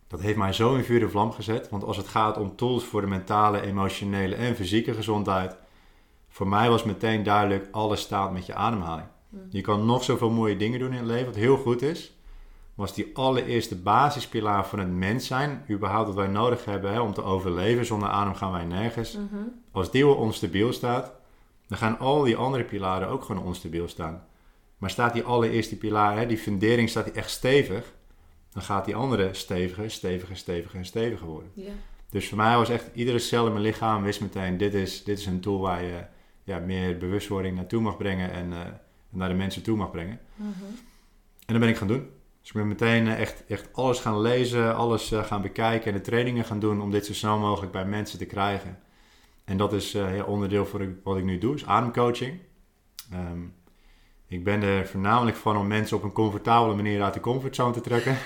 dat 0.07 0.21
heeft 0.21 0.37
mij 0.37 0.53
zo 0.53 0.75
in 0.75 0.83
vuur 0.83 1.01
en 1.01 1.11
vlam 1.11 1.31
gezet. 1.31 1.69
Want 1.69 1.83
als 1.83 1.97
het 1.97 2.07
gaat 2.07 2.37
om 2.37 2.55
tools 2.55 2.83
voor 2.83 3.01
de 3.01 3.07
mentale, 3.07 3.61
emotionele 3.61 4.35
en 4.35 4.55
fysieke 4.55 4.93
gezondheid, 4.93 5.55
voor 6.29 6.47
mij 6.47 6.69
was 6.69 6.83
meteen 6.83 7.23
duidelijk: 7.23 7.67
alles 7.71 8.01
staat 8.01 8.31
met 8.31 8.45
je 8.45 8.53
ademhaling. 8.53 9.07
Je 9.49 9.61
kan 9.61 9.85
nog 9.85 10.03
zoveel 10.03 10.29
mooie 10.29 10.57
dingen 10.57 10.79
doen 10.79 10.91
in 10.91 10.97
het 10.97 11.07
leven, 11.07 11.25
wat 11.25 11.35
heel 11.35 11.57
goed 11.57 11.81
is. 11.81 12.17
Maar 12.75 12.85
als 12.85 12.95
die 12.95 13.09
allereerste 13.13 13.75
basispilaar 13.75 14.67
van 14.67 14.79
het 14.79 14.91
mens 14.91 15.27
zijn, 15.27 15.65
überhaupt 15.69 16.07
wat 16.07 16.15
wij 16.15 16.27
nodig 16.27 16.65
hebben 16.65 16.93
hè, 16.93 16.99
om 16.99 17.13
te 17.13 17.23
overleven, 17.23 17.85
zonder 17.85 18.09
adem 18.09 18.35
gaan 18.35 18.51
wij 18.51 18.65
nergens. 18.65 19.13
Mhm. 19.13 19.41
Als 19.71 19.91
die 19.91 20.07
onstabiel 20.07 20.73
staat, 20.73 21.11
dan 21.67 21.77
gaan 21.77 21.99
al 21.99 22.23
die 22.23 22.35
andere 22.35 22.63
pilaren 22.63 23.07
ook 23.07 23.23
gewoon 23.23 23.43
onstabiel 23.43 23.87
staan. 23.87 24.23
Maar 24.77 24.89
staat 24.89 25.13
die 25.13 25.23
allereerste 25.23 25.77
pilaar, 25.77 26.17
hè, 26.17 26.25
die 26.25 26.37
fundering, 26.37 26.89
staat 26.89 27.05
die 27.05 27.13
echt 27.13 27.29
stevig, 27.29 27.93
dan 28.57 28.65
gaat 28.65 28.85
die 28.85 28.95
andere 28.95 29.33
steviger, 29.33 29.91
steviger, 29.91 30.37
steviger 30.37 30.79
en 30.79 30.85
steviger 30.85 31.27
worden. 31.27 31.51
Ja. 31.53 31.71
Dus 32.09 32.27
voor 32.27 32.37
mij 32.37 32.55
was 32.55 32.69
echt 32.69 32.89
iedere 32.93 33.19
cel 33.19 33.45
in 33.45 33.51
mijn 33.51 33.63
lichaam 33.63 34.03
wist 34.03 34.21
meteen: 34.21 34.57
dit 34.57 34.73
is, 34.73 35.03
dit 35.03 35.19
is 35.19 35.25
een 35.25 35.39
tool 35.39 35.59
waar 35.59 35.83
je 35.83 36.03
ja, 36.43 36.59
meer 36.59 36.97
bewustwording 36.97 37.55
naartoe 37.55 37.81
mag 37.81 37.97
brengen 37.97 38.31
en 38.31 38.51
uh, 38.51 38.59
naar 39.09 39.29
de 39.29 39.35
mensen 39.35 39.63
toe 39.63 39.77
mag 39.77 39.91
brengen. 39.91 40.19
Mhm. 40.35 40.49
En 41.45 41.53
dat 41.53 41.59
ben 41.59 41.69
ik 41.69 41.77
gaan 41.77 41.87
doen. 41.87 42.09
Dus 42.39 42.49
ik 42.49 42.53
ben 42.53 42.67
meteen 42.67 43.05
uh, 43.05 43.19
echt, 43.19 43.45
echt 43.47 43.73
alles 43.73 43.99
gaan 43.99 44.21
lezen, 44.21 44.75
alles 44.75 45.11
uh, 45.11 45.23
gaan 45.23 45.41
bekijken 45.41 45.91
en 45.91 45.97
de 45.97 46.03
trainingen 46.03 46.45
gaan 46.45 46.59
doen 46.59 46.81
om 46.81 46.91
dit 46.91 47.05
zo 47.05 47.13
snel 47.13 47.37
mogelijk 47.37 47.71
bij 47.71 47.85
mensen 47.85 48.17
te 48.17 48.25
krijgen. 48.25 48.79
En 49.45 49.57
dat 49.57 49.73
is 49.73 49.91
ja, 49.91 50.23
onderdeel 50.23 50.65
van 50.65 50.95
wat 51.03 51.17
ik 51.17 51.23
nu 51.23 51.37
doe, 51.37 51.55
is 51.55 51.65
ademcoaching. 51.65 52.39
Um, 53.13 53.53
ik 54.27 54.43
ben 54.43 54.61
er 54.61 54.87
voornamelijk 54.87 55.37
van 55.37 55.57
om 55.57 55.67
mensen 55.67 55.97
op 55.97 56.03
een 56.03 56.11
comfortabele 56.11 56.75
manier 56.75 57.03
uit 57.03 57.13
de 57.13 57.19
comfortzone 57.19 57.73
te 57.73 57.81
trekken. 57.81 58.17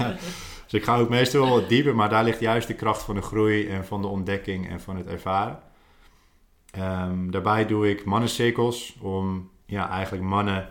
dus 0.64 0.72
ik 0.72 0.84
ga 0.84 0.98
ook 0.98 1.08
meestal 1.08 1.40
wel 1.40 1.60
wat 1.60 1.68
dieper, 1.68 1.94
maar 1.94 2.08
daar 2.08 2.24
ligt 2.24 2.40
juist 2.40 2.66
de 2.66 2.74
kracht 2.74 3.02
van 3.02 3.14
de 3.14 3.22
groei 3.22 3.68
en 3.68 3.84
van 3.84 4.02
de 4.02 4.08
ontdekking 4.08 4.68
en 4.68 4.80
van 4.80 4.96
het 4.96 5.06
ervaren. 5.06 5.58
Um, 6.78 7.30
daarbij 7.30 7.66
doe 7.66 7.90
ik 7.90 8.04
mannencirkels 8.04 8.96
om 9.00 9.50
ja, 9.66 9.90
eigenlijk 9.90 10.24
mannen 10.24 10.68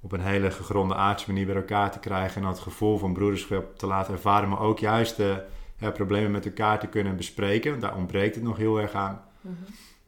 op 0.00 0.12
een 0.12 0.20
hele 0.20 0.50
gegronde 0.50 0.94
aardse 0.94 1.30
manier 1.30 1.46
bij 1.46 1.54
elkaar 1.54 1.90
te 1.90 1.98
krijgen 1.98 2.40
en 2.40 2.46
dat 2.46 2.58
gevoel 2.58 2.98
van 2.98 3.12
broederschap 3.12 3.78
te 3.78 3.86
laten 3.86 4.12
ervaren, 4.12 4.48
maar 4.48 4.60
ook 4.60 4.78
juist 4.78 5.16
de 5.16 5.42
ja, 5.76 5.90
problemen 5.90 6.30
met 6.30 6.46
elkaar 6.46 6.80
te 6.80 6.86
kunnen 6.86 7.16
bespreken. 7.16 7.80
Daar 7.80 7.96
ontbreekt 7.96 8.34
het 8.34 8.44
nog 8.44 8.56
heel 8.56 8.80
erg 8.80 8.92
aan. 8.92 9.22
Mhm. 9.40 9.54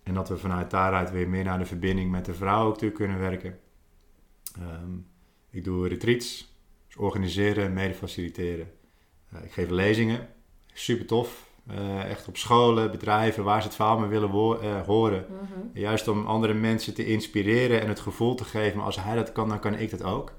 En 0.03 0.15
dat 0.15 0.29
we 0.29 0.37
vanuit 0.37 0.71
daaruit 0.71 1.11
weer 1.11 1.29
meer 1.29 1.45
naar 1.45 1.59
de 1.59 1.67
verbinding 1.67 2.11
met 2.11 2.25
de 2.25 2.35
vrouw 2.35 2.67
ook 2.67 2.79
toe 2.79 2.91
kunnen 2.91 3.19
werken. 3.19 3.59
Um, 4.61 5.07
ik 5.51 5.65
doe 5.65 5.89
retreats, 5.89 6.55
dus 6.87 6.97
organiseren, 6.97 7.73
mede 7.73 7.95
faciliteren. 7.95 8.71
Uh, 9.35 9.45
ik 9.45 9.53
geef 9.53 9.69
lezingen, 9.69 10.29
super 10.73 11.07
tof. 11.07 11.45
Uh, 11.71 12.05
echt 12.05 12.29
op 12.29 12.37
scholen, 12.37 12.91
bedrijven, 12.91 13.45
waar 13.45 13.61
ze 13.61 13.67
het 13.67 13.77
verhaal 13.77 13.99
mee 13.99 14.09
willen 14.09 14.31
uh, 14.31 14.81
horen. 14.83 15.27
Mm 15.29 15.71
Juist 15.75 16.09
om 16.09 16.27
andere 16.27 16.55
mensen 16.55 16.95
te 16.95 17.07
inspireren 17.07 17.81
en 17.81 17.89
het 17.89 18.01
gevoel 18.01 18.35
te 18.35 18.45
geven, 18.45 18.81
als 18.81 19.03
hij 19.03 19.15
dat 19.15 19.33
kan, 19.33 19.49
dan 19.49 19.59
kan 19.59 19.75
ik 19.75 19.91
dat 19.91 20.03
ook. 20.03 20.33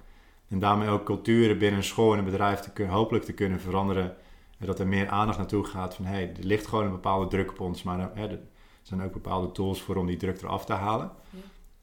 En 0.48 0.60
daarmee 0.60 0.90
ook 0.90 1.06
culturen 1.06 1.58
binnen 1.58 1.78
een 1.78 1.86
school 1.86 2.14
en 2.14 2.20
een 2.20 2.26
bedrijf 2.26 2.60
te 2.60 2.72
kunnen, 2.72 2.94
hopelijk 2.94 3.26
te 3.26 3.34
kunnen 3.34 3.60
veranderen. 3.60 4.16
En 4.60 4.66
dat 4.66 4.80
er 4.80 4.88
meer 4.88 5.08
aandacht 5.08 5.38
naartoe 5.38 5.64
gaat 5.64 5.96
van, 5.96 6.06
hé, 6.06 6.14
hey, 6.14 6.34
er 6.38 6.44
ligt 6.44 6.68
gewoon 6.68 6.86
een 6.86 6.92
bepaalde 6.92 7.28
druk 7.28 7.52
op 7.52 7.60
ons, 7.60 7.84
maar 7.84 8.16
er 8.16 8.40
zijn 8.82 9.04
ook 9.04 9.12
bepaalde 9.14 9.52
tools 9.52 9.82
voor 9.82 9.96
om 9.96 10.06
die 10.06 10.18
druk 10.18 10.42
eraf 10.42 10.66
te 10.66 10.74
halen. 10.74 11.12
Ja. 11.30 11.40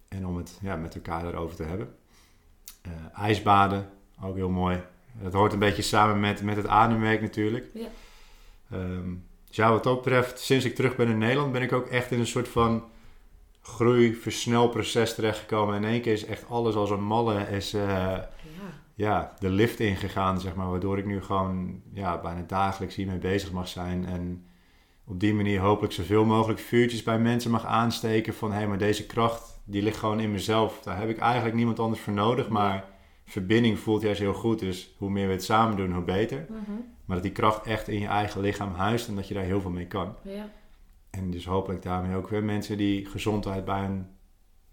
En 0.09 0.27
om 0.27 0.37
het 0.37 0.59
ja, 0.63 0.77
met 0.77 0.95
elkaar 0.95 1.27
erover 1.27 1.57
te 1.57 1.63
hebben. 1.63 1.95
Uh, 2.87 2.93
ijsbaden, 3.15 3.89
ook 4.23 4.37
heel 4.37 4.49
mooi. 4.49 4.83
Dat 5.23 5.33
hoort 5.33 5.53
een 5.53 5.59
beetje 5.59 5.83
samen 5.83 6.21
met, 6.21 6.43
met 6.43 6.57
het 6.57 6.67
ademwerk 6.67 7.21
natuurlijk. 7.21 7.67
Ja. 7.75 7.89
Um, 8.73 9.27
dus 9.47 9.57
ja, 9.57 9.71
wat 9.71 9.85
dat 9.85 10.03
betreft, 10.03 10.41
sinds 10.41 10.65
ik 10.65 10.75
terug 10.75 10.97
ben 10.97 11.09
in 11.09 11.19
Nederland, 11.19 11.53
ben 11.53 11.63
ik 11.63 11.73
ook 11.73 11.87
echt 11.87 12.11
in 12.11 12.19
een 12.19 12.27
soort 12.27 12.49
van 12.49 12.85
groei, 13.63 14.15
versnelproces 14.15 15.15
terechtgekomen. 15.15 15.75
In 15.75 15.85
één 15.85 16.01
keer 16.01 16.13
is 16.13 16.25
echt 16.25 16.49
alles 16.49 16.75
als 16.75 16.91
een 16.91 17.05
malle 17.05 17.41
is, 17.41 17.75
uh, 17.75 17.83
ja. 17.83 18.25
ja. 18.95 19.35
de 19.39 19.51
lift 19.51 19.81
ingegaan, 19.81 20.41
zeg 20.41 20.55
maar. 20.55 20.71
Waardoor 20.71 20.99
ik 20.99 21.07
nu 21.07 21.23
gewoon 21.23 21.83
ja, 21.93 22.21
bijna 22.21 22.45
dagelijks 22.47 22.95
hiermee 22.95 23.19
bezig 23.19 23.53
mag 23.53 23.69
zijn. 23.69 24.07
En 24.07 24.47
op 25.05 25.21
die 25.21 25.35
manier 25.35 25.61
hopelijk 25.61 25.93
zoveel 25.93 26.25
mogelijk 26.25 26.61
vuurtjes 26.61 27.03
bij 27.03 27.19
mensen 27.19 27.51
mag 27.51 27.65
aansteken 27.65 28.35
van... 28.35 28.51
hé, 28.51 28.57
hey, 28.57 28.69
maar 28.69 28.79
deze 28.79 29.07
kracht 29.07 29.54
die 29.65 29.83
ligt 29.83 29.97
gewoon 29.97 30.21
in 30.21 30.31
mezelf. 30.33 30.83
Daar 30.83 30.99
heb 30.99 31.09
ik 31.09 31.19
eigenlijk 31.19 31.55
niemand 31.57 31.79
anders 31.79 32.01
voor 32.01 32.13
nodig. 32.13 32.49
Maar 32.49 32.85
verbinding 33.25 33.79
voelt 33.79 34.03
juist 34.03 34.21
heel 34.21 34.35
goed. 34.35 34.59
Dus 34.59 34.95
hoe 34.99 35.11
meer 35.11 35.27
we 35.27 35.33
het 35.33 35.45
samen 35.45 35.77
doen, 35.77 35.93
hoe 35.93 36.03
beter. 36.05 36.47
Mhm. 36.49 36.73
Maar 37.05 37.17
dat 37.17 37.23
die 37.23 37.33
kracht 37.35 37.67
echt 37.67 37.89
in 37.89 38.01
je 38.01 38.07
eigen 38.07 38.41
lichaam 38.41 38.75
huist 38.75 39.09
en 39.09 39.15
dat 39.15 39.29
je 39.29 39.35
daar 39.35 39.43
heel 39.45 39.61
veel 39.61 39.71
mee 39.71 39.87
kan. 39.87 40.17
Ja. 40.23 40.49
En 41.11 41.31
dus 41.31 41.45
hopelijk 41.47 41.83
daarmee 41.83 42.17
ook 42.17 42.29
weer 42.29 42.45
mensen 42.45 42.77
die 42.77 43.07
gezondheid 43.07 43.65
bij 43.65 43.91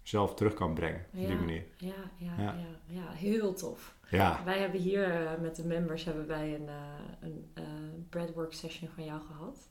hunzelf 0.02 0.34
terug 0.34 0.54
kan 0.54 0.74
brengen. 0.74 1.00
Op 1.12 1.18
die 1.18 1.28
Ja. 1.28 1.34
manier. 1.34 1.64
Ja, 1.76 1.92
ja, 2.16 2.32
Ja. 2.38 2.42
ja. 2.42 2.54
ja, 2.86 3.10
heel 3.10 3.54
tof. 3.54 3.94
Ja, 4.10 4.40
Wij 4.44 4.58
hebben 4.58 4.80
hier 4.80 5.04
eh, 5.10 5.40
met 5.40 5.56
de 5.56 5.66
members 5.66 6.04
hebben 6.04 6.26
wij 6.26 6.54
een, 6.54 6.68
eh, 6.68 6.74
een 7.20 7.50
eh, 7.54 7.62
breadwork 8.08 8.52
session 8.52 8.90
van 8.94 9.04
jou 9.04 9.20
gehad. 9.20 9.68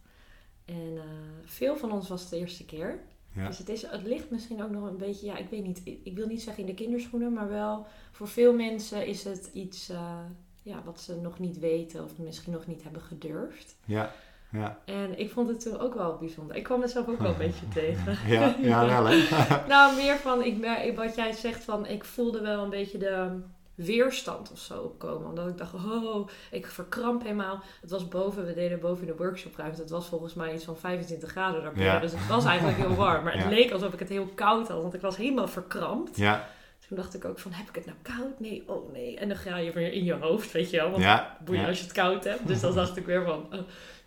En 0.65 0.97
veel 1.45 1.77
van 1.77 1.91
ons 1.91 2.09
was 2.09 2.21
het 2.21 2.29
de 2.29 2.37
eerste 2.37 2.65
keer. 2.65 2.99
Ja. 3.35 3.47
Dus 3.47 3.57
het, 3.57 3.69
is, 3.69 3.81
het 3.81 4.03
ligt 4.03 4.29
misschien 4.29 4.63
ook 4.63 4.69
nog 4.71 4.89
een 4.89 4.97
beetje, 4.97 5.25
ja, 5.25 5.37
ik 5.37 5.49
weet 5.49 5.65
niet, 5.65 5.81
ik, 6.03 6.15
wil 6.15 6.27
niet 6.27 6.41
zeggen 6.41 6.63
in 6.63 6.69
de 6.69 6.75
kinderschoenen, 6.83 7.33
maar 7.33 7.49
wel 7.49 7.85
voor 8.11 8.27
veel 8.27 8.53
mensen 8.53 9.05
is 9.07 9.23
het 9.23 9.49
iets 9.53 9.89
eh, 9.89 10.19
ja, 10.63 10.81
wat 10.85 11.01
ze 11.01 11.15
nog 11.15 11.39
niet 11.39 11.59
weten 11.59 12.03
of 12.03 12.11
misschien 12.17 12.53
nog 12.53 12.67
niet 12.67 12.83
hebben 12.83 13.01
gedurfd. 13.01 13.75
ja, 13.85 14.11
ja. 14.51 14.79
En 14.85 15.19
ik 15.19 15.31
vond 15.31 15.47
het 15.47 15.59
toen 15.59 15.79
ook 15.79 15.93
wel 15.93 16.17
bijzonder. 16.17 16.55
Ik 16.55 16.63
kwam 16.63 16.79
mezelf 16.79 17.07
ook 17.07 17.19
wel 17.19 17.31
een 17.31 17.37
beetje 17.47 17.67
tegen. 17.67 18.17
Ja, 18.27 18.55
ja, 18.61 18.85
wel 18.85 19.05
hè. 19.05 19.17
Nou, 19.67 19.95
meer 19.95 20.15
van, 20.17 20.43
ik, 20.43 20.57
mer- 20.57 20.95
wat 20.95 21.15
jij 21.15 21.31
zegt 21.31 21.63
van, 21.63 21.85
ik 21.85 22.03
voelde 22.03 22.41
wel 22.41 22.63
een 22.63 22.69
beetje 22.69 22.97
de 22.97 23.39
weerstand 23.85 24.51
of 24.51 24.59
zo 24.59 24.81
opkomen. 24.81 25.29
Omdat 25.29 25.47
ik 25.47 25.57
dacht, 25.57 25.73
oh, 25.73 26.27
ik 26.51 26.65
verkramp 26.67 27.21
helemaal. 27.21 27.59
Het 27.81 27.89
was 27.91 28.07
boven, 28.07 28.45
we 28.45 28.53
deden 28.53 28.79
boven 28.79 29.07
in 29.07 29.15
de 29.17 29.23
workshopruimte. 29.23 29.81
Het 29.81 29.89
was 29.89 30.07
volgens 30.07 30.33
mij 30.33 30.53
iets 30.53 30.63
van 30.63 30.77
25 30.77 31.29
graden 31.29 31.61
daar 31.61 31.79
Ja. 31.79 31.99
Dus 31.99 32.11
het 32.11 32.27
was 32.27 32.45
eigenlijk 32.45 32.77
heel 32.77 32.95
warm. 32.95 33.23
Maar 33.23 33.33
het 33.33 33.41
Ja. 33.43 33.49
leek 33.49 33.71
alsof 33.71 33.93
ik 33.93 33.99
het 33.99 34.09
heel 34.09 34.27
koud 34.35 34.67
had, 34.67 34.81
want 34.81 34.93
ik 34.93 35.01
was 35.01 35.17
helemaal 35.17 35.47
verkrampt. 35.47 36.17
Ja, 36.17 36.47
Toen 36.87 36.97
dacht 36.99 37.13
ik 37.15 37.25
ook 37.25 37.39
van, 37.39 37.51
heb 37.51 37.67
ik 37.69 37.75
het 37.75 37.85
nou 37.85 37.97
koud? 38.01 38.39
Nee, 38.39 38.63
oh 38.67 38.91
nee. 38.93 39.17
En 39.17 39.27
dan 39.27 39.37
ga 39.37 39.57
je 39.57 39.71
weer 39.71 39.93
in 39.93 40.03
je 40.03 40.13
hoofd, 40.13 40.51
weet 40.51 40.69
je 40.69 40.77
wel. 40.77 40.89
Want 40.91 41.03
ja. 41.03 41.37
boeien 41.45 41.65
als 41.67 41.77
je 41.77 41.83
het 41.83 41.93
koud 41.93 42.23
hebt. 42.23 42.47
Dus 42.47 42.59
dan 42.61 42.73
dacht 42.81 42.97
ik 42.97 43.05
weer 43.05 43.23
van... 43.25 43.45
oh. 43.53 43.59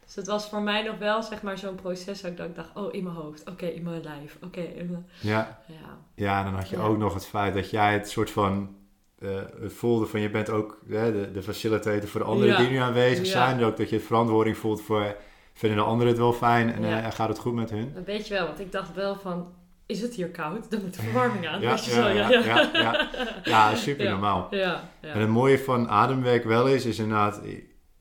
Dus 0.04 0.14
het 0.14 0.26
was 0.26 0.48
voor 0.48 0.62
mij 0.62 0.82
nog 0.82 0.98
wel, 0.98 1.22
zeg 1.22 1.42
maar, 1.42 1.58
zo'n 1.58 1.74
proces 1.74 2.20
dat 2.22 2.30
ik 2.38 2.54
dacht-. 2.56 2.76
Oh, 2.76 2.94
in 2.94 3.02
mijn 3.02 3.14
hoofd. 3.16 3.48
Oké, 3.50 3.66
in 3.66 3.82
mijn 3.82 4.02
lijf. 4.02 4.36
Oké. 4.44 4.60
Ja, 5.20 5.58
Ja. 5.66 5.98
ja, 6.14 6.38
en 6.38 6.44
dan 6.44 6.54
had 6.54 6.68
je 6.68 6.76
Ja. 6.76 6.82
ook 6.82 6.98
nog 6.98 7.14
het 7.14 7.26
feit 7.26 7.54
dat 7.54 7.70
jij 7.70 7.92
het 7.92 8.08
soort 8.10 8.30
van 8.30 8.76
eh, 9.24 9.62
het 9.62 9.72
voelde 9.72 10.06
van 10.06 10.20
je 10.20 10.30
bent 10.30 10.50
ook 10.50 10.78
hè, 10.88 11.12
de, 11.12 11.30
de 11.32 11.42
facilitator 11.42 12.08
voor 12.08 12.20
de 12.20 12.26
anderen 12.26 12.52
Ja. 12.52 12.58
die 12.58 12.68
nu 12.68 12.76
aanwezig 12.76 13.26
Ja. 13.26 13.30
zijn. 13.32 13.62
Ook 13.64 13.76
dat 13.76 13.90
je 13.90 14.00
verantwoording 14.00 14.56
voelt 14.56 14.82
voor 14.82 15.16
vinden 15.54 15.78
de 15.78 15.84
anderen 15.84 16.08
het 16.12 16.18
wel 16.22 16.32
fijn 16.32 16.72
en 16.72 16.82
Ja. 16.82 17.02
eh, 17.02 17.12
gaat 17.12 17.28
het 17.28 17.38
goed 17.38 17.54
met 17.54 17.70
hun. 17.70 17.94
Weet 18.04 18.28
je 18.28 18.34
wel, 18.34 18.46
want 18.46 18.60
ik 18.60 18.72
dacht 18.72 18.94
wel 18.94 19.16
van... 19.16 19.46
Is 19.86 20.00
het 20.00 20.14
hier 20.14 20.28
koud? 20.30 20.70
Dan 20.70 20.80
moet 20.82 20.94
de 20.94 21.02
verwarming 21.02 21.46
aan. 21.48 21.60
Ja, 21.60 21.76
ja, 21.84 22.08
ja, 22.08 22.28
ja, 22.30 22.68
ja. 22.72 23.08
Ja, 23.44 23.74
super 23.86 24.10
normaal. 24.10 24.46
Ja, 24.50 24.90
ja. 25.00 25.08
En 25.12 25.20
het 25.20 25.28
mooie 25.28 25.58
van 25.58 25.88
ademwerk 25.88 26.44
wel 26.44 26.66
is, 26.66 26.84
is 26.84 26.98
inderdaad, 26.98 27.40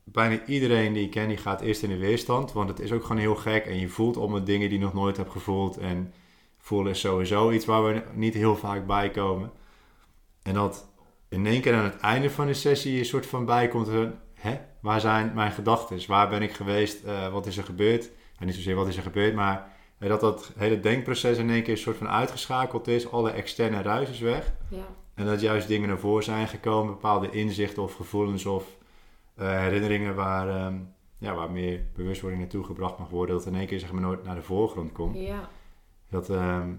bijna 0.03 0.39
iedereen 0.45 0.93
die 0.93 1.03
ik 1.03 1.11
ken, 1.11 1.27
die 1.27 1.37
gaat 1.37 1.61
eerst 1.61 1.83
in 1.83 1.89
de 1.89 1.97
weerstand. 1.97 2.51
Want 2.53 2.69
het 2.69 2.79
is 2.79 2.91
ook 2.91 3.01
gewoon 3.01 3.17
heel 3.21 3.35
gek 3.35 3.65
en 3.65 3.79
je 3.79 3.87
voelt 3.87 4.17
allemaal 4.17 4.43
dingen 4.43 4.69
die 4.69 4.77
je 4.79 4.83
nog 4.85 4.93
nooit 4.93 5.17
hebt 5.17 5.31
gevoeld. 5.31 5.77
En 5.77 6.13
voelen 6.57 6.91
is 6.91 6.99
sowieso 6.99 7.51
iets 7.51 7.65
waar 7.65 7.83
we 7.83 8.01
niet 8.13 8.33
heel 8.33 8.55
vaak 8.55 8.85
bij 8.87 9.09
komen. 9.09 9.51
En 10.43 10.53
dat 10.53 10.87
in 11.33 11.45
één 11.45 11.61
keer 11.61 11.75
aan 11.75 11.83
het 11.83 11.99
einde 11.99 12.29
van 12.29 12.47
de 12.47 12.53
sessie 12.53 12.93
je 12.93 12.99
een 12.99 13.05
soort 13.05 13.25
van 13.25 13.45
bijkomt 13.45 13.87
van, 13.87 14.13
hè, 14.33 14.59
waar 14.79 14.99
zijn 14.99 15.31
mijn 15.33 15.51
gedachten? 15.51 16.07
Waar 16.07 16.29
ben 16.29 16.41
ik 16.41 16.53
geweest? 16.53 17.03
Eh, 17.03 17.31
wat 17.31 17.45
is 17.45 17.57
er 17.57 17.63
gebeurd? 17.63 18.11
En 18.39 18.45
niet 18.45 18.55
zozeer 18.55 18.75
wat 18.75 18.87
is 18.87 18.97
er 18.97 19.03
gebeurd, 19.03 19.35
maar 19.35 19.71
eh, 19.97 20.09
dat 20.09 20.19
dat 20.19 20.51
hele 20.57 20.79
denkproces 20.79 21.37
in 21.37 21.49
één 21.49 21.63
keer 21.63 21.73
een 21.73 21.79
soort 21.79 21.97
van 21.97 22.09
uitgeschakeld 22.09 22.87
is. 22.87 23.11
Alle 23.11 23.31
externe 23.31 23.81
ruis 23.81 24.09
is 24.09 24.19
weg. 24.19 24.53
ja. 24.69 24.85
En 25.13 25.25
dat 25.25 25.41
juist 25.41 25.67
dingen 25.67 25.87
naar 25.87 25.97
voren 25.97 26.23
zijn 26.23 26.47
gekomen, 26.47 26.93
bepaalde 26.93 27.29
inzichten 27.29 27.83
of 27.83 27.93
gevoelens 27.93 28.45
of 28.45 28.77
eh, 29.35 29.59
herinneringen 29.59 30.15
waar, 30.15 30.49
ehm, 30.49 30.75
ja, 31.17 31.33
waar 31.33 31.51
meer 31.51 31.85
bewustwording 31.95 32.41
naartoe 32.41 32.63
gebracht 32.63 32.97
mag 32.97 33.09
worden. 33.09 33.35
Dat 33.35 33.45
in 33.45 33.55
één 33.55 33.67
keer 33.67 33.79
zeg 33.79 33.91
maar 33.91 34.01
nooit 34.01 34.23
naar 34.23 34.35
de 34.35 34.41
voorgrond 34.41 34.91
komt. 34.91 35.17
ja. 35.17 35.49
Dat 36.13 36.29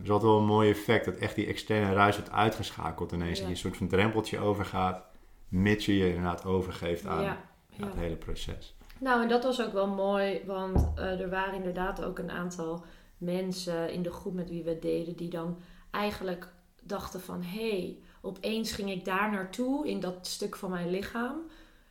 is 0.02 0.10
altijd 0.10 0.22
wel 0.22 0.38
een 0.38 0.44
mooi 0.44 0.70
effect, 0.70 1.04
dat 1.04 1.16
echt 1.16 1.34
die 1.34 1.46
externe 1.46 1.94
ruis 1.94 2.16
wordt 2.16 2.30
uitgeschakeld 2.30 3.12
ineens. 3.12 3.38
En 3.38 3.44
je 3.44 3.50
een 3.50 3.56
soort 3.56 3.76
van 3.76 3.88
drempeltje 3.88 4.38
overgaat, 4.38 5.04
mits 5.48 5.86
je 5.86 5.96
je 5.96 6.08
inderdaad 6.08 6.44
overgeeft 6.44 7.06
aan 7.06 7.36
het 7.76 7.94
hele 7.94 8.16
proces. 8.16 8.76
Nou, 9.00 9.22
en 9.22 9.28
dat 9.28 9.44
was 9.44 9.62
ook 9.62 9.72
wel 9.72 9.88
mooi, 9.88 10.40
want 10.46 10.88
eh, 10.94 11.20
er 11.20 11.30
waren 11.30 11.54
inderdaad 11.54 12.04
ook 12.04 12.18
een 12.18 12.30
aantal 12.30 12.84
mensen 13.18 13.92
in 13.92 14.02
de 14.02 14.12
groep 14.12 14.34
met 14.34 14.48
wie 14.48 14.62
we 14.62 14.78
deden, 14.78 15.16
die 15.16 15.30
dan 15.30 15.58
eigenlijk 15.90 16.52
dachten 16.82 17.20
van, 17.20 17.42
hé, 17.42 17.70
hey, 17.70 17.98
opeens 18.22 18.72
ging 18.72 18.90
ik 18.90 19.04
daar 19.04 19.30
naartoe 19.30 19.88
in 19.88 20.00
dat 20.00 20.26
stuk 20.26 20.56
van 20.56 20.70
mijn 20.70 20.90
lichaam. 20.90 21.36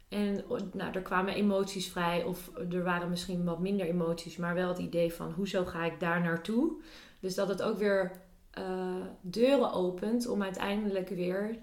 En 0.09 0.43
nou, 0.73 0.93
er 0.93 1.01
kwamen 1.01 1.33
emoties 1.33 1.91
vrij, 1.91 2.23
of 2.23 2.51
er 2.71 2.83
waren 2.83 3.09
misschien 3.09 3.43
wat 3.43 3.59
minder 3.59 3.85
emoties, 3.85 4.37
maar 4.37 4.53
wel 4.53 4.67
het 4.67 4.77
idee 4.77 5.13
van, 5.13 5.31
hoezo 5.31 5.65
ga 5.65 5.85
ik 5.85 5.99
daar 5.99 6.21
naartoe? 6.21 6.81
Dus 7.23 7.35
dat 7.35 7.47
het 7.47 7.61
ook 7.61 7.77
weer 7.77 8.11
eh, 8.51 8.95
deuren 9.21 9.73
opent 9.73 10.27
om 10.27 10.43
uiteindelijk 10.43 11.09
weer 11.09 11.57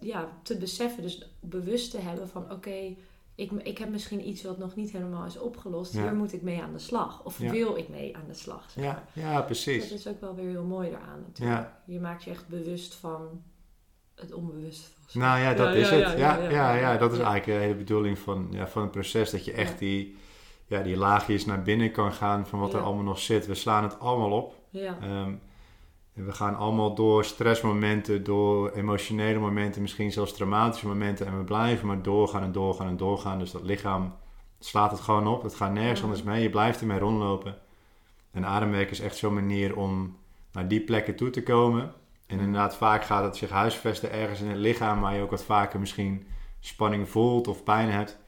ja, 0.00 0.28
te 0.42 0.56
beseffen, 0.56 1.02
dus 1.02 1.30
bewust 1.40 1.90
te 1.90 1.98
hebben 1.98 2.28
van, 2.28 2.52
oké, 2.52 2.94
ik, 3.34 3.50
ik 3.52 3.78
heb 3.78 3.88
misschien 3.88 4.28
iets 4.28 4.42
wat 4.42 4.58
nog 4.58 4.74
niet 4.74 4.90
helemaal 4.92 5.26
is 5.26 5.38
opgelost. 5.38 5.92
Ja. 5.92 6.02
Hier 6.02 6.14
moet 6.14 6.32
ik 6.32 6.42
mee 6.42 6.62
aan 6.62 6.72
de 6.72 6.78
slag. 6.78 7.24
Of 7.24 7.38
Ja. 7.38 7.50
wil 7.50 7.76
ik 7.76 7.88
mee 7.88 8.16
aan 8.16 8.24
de 8.26 8.34
slag? 8.34 8.70
Zeg 8.70 8.84
maar. 8.84 9.08
Ja, 9.12 9.22
ja 9.22 9.40
precies. 9.42 9.88
Dat 9.88 9.98
is 9.98 10.06
ook 10.06 10.20
wel 10.20 10.34
weer 10.34 10.48
heel 10.48 10.64
mooi 10.64 10.90
daaraan 10.90 11.20
natuurlijk. 11.26 11.58
Ja. 11.58 11.82
Je 11.84 12.00
maakt 12.00 12.24
je 12.24 12.30
echt 12.30 12.48
bewust 12.48 12.94
van 12.94 13.42
het 14.14 14.32
onbewust. 14.32 14.96
Nou 15.12 15.40
ja, 15.40 15.54
dat 15.54 15.74
is 15.74 15.90
het. 15.90 16.18
Ja, 16.18 16.36
ja, 16.38 16.74
ja, 16.74 16.96
dat 16.96 17.12
is 17.12 17.18
eigenlijk 17.18 17.46
de 17.46 17.52
hele 17.64 17.74
bedoeling 17.74 18.18
van, 18.18 18.48
ja, 18.50 18.66
van 18.68 18.82
het 18.82 18.90
proces. 18.90 19.30
Dat 19.30 19.44
je 19.44 19.52
echt 19.52 19.78
die, 19.78 20.16
ja, 20.66 20.82
die 20.82 20.96
laagjes 20.96 21.44
naar 21.46 21.62
binnen 21.62 21.90
kan 21.92 22.12
gaan 22.12 22.46
van 22.46 22.60
wat 22.60 22.74
er 22.74 22.80
allemaal 22.80 23.04
nog 23.04 23.18
zit. 23.18 23.46
We 23.46 23.54
slaan 23.54 23.82
het 23.82 23.98
allemaal 23.98 24.30
op. 24.32 24.60
Ja, 24.72 24.98
Ehm, 25.00 25.34
we 26.12 26.32
gaan 26.32 26.56
allemaal 26.56 26.94
door 26.94 27.24
stressmomenten, 27.24 28.24
door 28.24 28.70
emotionele 28.70 29.38
momenten, 29.38 29.82
misschien 29.82 30.12
zelfs 30.12 30.32
traumatische 30.32 30.86
momenten. 30.86 31.26
En 31.26 31.38
we 31.38 31.44
blijven 31.44 31.86
maar 31.86 32.02
doorgaan 32.02 32.42
en 32.42 32.52
doorgaan 32.52 32.86
en 32.86 32.96
doorgaan. 32.96 33.38
Dus 33.38 33.50
dat 33.50 33.62
lichaam 33.62 34.14
slaat 34.58 34.90
het 34.90 35.00
gewoon 35.00 35.26
op. 35.26 35.42
Het 35.42 35.54
gaat 35.54 35.72
nergens 35.72 36.02
anders 36.02 36.22
mee. 36.22 36.42
Je 36.42 36.50
blijft 36.50 36.80
ermee 36.80 36.98
rondlopen. 36.98 37.58
En 38.30 38.46
ademwerk 38.46 38.90
is 38.90 39.00
echt 39.00 39.16
zo'n 39.16 39.34
manier 39.34 39.76
om 39.76 40.16
naar 40.52 40.68
die 40.68 40.80
plekken 40.80 41.16
toe 41.16 41.30
te 41.30 41.42
komen. 41.42 41.92
En 42.26 42.38
inderdaad, 42.38 42.76
vaak 42.76 43.04
gaat 43.04 43.24
het 43.24 43.36
zich 43.36 43.50
huisvesten 43.50 44.12
ergens 44.12 44.40
in 44.40 44.48
het 44.48 44.58
lichaam, 44.58 45.00
waar 45.00 45.14
je 45.14 45.22
ook 45.22 45.30
wat 45.30 45.44
vaker 45.44 45.80
misschien 45.80 46.26
spanning 46.60 47.08
voelt 47.08 47.48
of 47.48 47.64
pijn 47.64 47.90
hebt. 47.90 48.18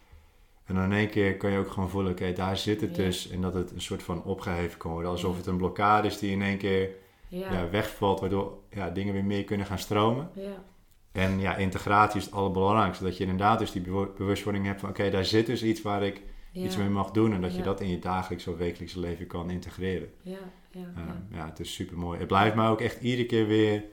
En 0.65 0.75
dan 0.75 0.85
in 0.85 0.93
één 0.93 1.09
keer 1.11 1.37
kan 1.37 1.51
je 1.51 1.59
ook 1.59 1.71
gewoon 1.71 1.91
voelen, 1.91 2.13
oké, 2.13 2.33
daar 2.33 2.57
zit 2.57 2.81
het 2.81 2.97
Ja. 2.97 3.03
dus. 3.03 3.31
En 3.31 3.41
dat 3.41 3.55
het 3.55 3.71
een 3.71 3.81
soort 3.81 4.03
van 4.03 4.23
opgeheven 4.23 4.79
kan 4.79 4.91
worden. 4.93 5.11
Alsof 5.11 5.37
het 5.37 5.47
een 5.47 5.57
blokkade 5.57 6.07
is 6.07 6.19
die 6.19 6.31
in 6.31 6.43
één 6.43 6.59
keer 6.59 6.91
ja, 7.29 7.71
wegvalt, 7.71 8.21
waardoor 8.21 8.59
ja, 8.71 8.91
dingen 8.91 9.13
weer 9.13 9.25
meer 9.25 9.45
kunnen 9.45 9.67
gaan 9.67 9.79
stromen. 9.79 10.31
ja. 10.35 10.65
En 11.13 11.41
ja, 11.41 11.57
integratie 11.57 12.19
is 12.21 12.25
het 12.25 12.35
allerbelangrijkste. 12.35 13.05
Dat 13.05 13.17
je 13.17 13.23
inderdaad 13.23 13.59
dus 13.59 13.73
die 13.73 13.83
bewustwording 14.17 14.67
hebt 14.67 14.81
van, 14.81 14.89
oké, 14.89 15.11
daar 15.11 15.25
zit 15.25 15.47
dus 15.47 15.63
iets 15.63 15.83
waar 15.83 16.03
ik 16.03 16.23
iets 16.53 16.77
mee 16.77 16.89
mag 16.89 17.11
doen. 17.11 17.33
En 17.33 17.41
dat 17.41 17.57
je 17.57 17.63
dat 17.63 17.81
in 17.81 17.89
je 17.89 17.99
dagelijks 17.99 18.47
of 18.47 18.57
wekelijkse 18.57 19.01
leven 19.01 19.27
kan 19.27 19.51
integreren. 19.51 20.09
Ja, 20.23 20.33
ja, 20.71 20.81
ja. 20.81 20.87
Ehm, 20.97 21.37
ja, 21.37 21.45
het 21.47 21.61
is 21.61 21.75
super 21.75 21.99
mooi. 21.99 22.19
Het 22.19 22.27
blijft 22.29 22.57
mij 22.57 22.69
ook 22.69 22.81
echt 22.81 23.01
iedere 23.01 23.27
keer 23.27 23.47
weer 23.47 23.85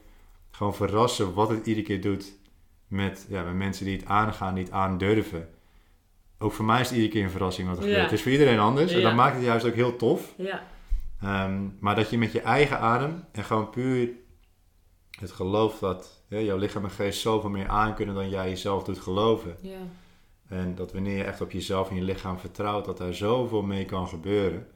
gewoon 0.52 0.76
verrassen 0.76 1.34
wat 1.34 1.50
het 1.50 1.68
iedere 1.68 1.86
keer 1.86 2.02
doet 2.02 2.34
met, 2.88 3.26
ja, 3.30 3.44
met 3.44 3.54
mensen 3.56 3.86
die 3.86 3.98
het 3.98 4.06
aangaan, 4.06 4.54
die 4.56 4.64
het 4.64 4.74
aandurven. 4.74 5.50
Ook 6.42 6.54
voor 6.54 6.66
mij 6.66 6.82
is 6.82 6.88
het 6.88 6.96
iedere 6.96 7.14
keer 7.14 7.24
een 7.24 7.32
verrassing 7.32 7.68
wat 7.68 7.78
er 7.78 7.84
gebeurt. 7.84 8.02
Het 8.04 8.12
is 8.12 8.22
voor 8.22 8.32
iedereen 8.32 8.60
anders 8.60 8.92
en 8.92 9.02
dat 9.02 9.16
maakt 9.16 9.36
het 9.36 9.44
juist 9.44 9.66
ook 9.66 9.74
heel 9.76 9.96
tof. 9.96 10.34
ja. 10.38 10.64
Ehm, 11.22 11.68
maar 11.80 11.96
dat 11.96 12.10
je 12.10 12.18
met 12.18 12.32
je 12.32 12.42
eigen 12.42 12.80
adem 12.80 13.24
en 13.32 13.44
gewoon 13.44 13.70
puur 13.70 14.10
het 15.20 15.32
geloof 15.32 15.80
dat 15.80 16.24
ja, 16.28 16.40
jouw 16.40 16.58
lichaam 16.58 16.84
en 16.84 16.92
geest 16.92 17.22
zoveel 17.22 17.50
meer 17.50 17.68
aan 17.68 17.96
kunnen 17.96 18.16
dan 18.16 18.30
jij 18.30 18.50
jezelf 18.50 18.84
doet 18.84 19.00
geloven. 19.00 19.56
ja. 19.62 19.78
En 20.50 20.76
dat 20.76 20.94
wanneer 20.94 21.18
je 21.18 21.24
echt 21.24 21.42
op 21.42 21.52
jezelf 21.52 21.90
en 21.90 21.96
je 21.96 22.02
lichaam 22.02 22.40
vertrouwt, 22.40 22.86
dat 22.86 22.98
daar 22.98 23.14
zoveel 23.14 23.62
mee 23.62 23.86
kan 23.86 24.08
gebeuren. 24.08 24.68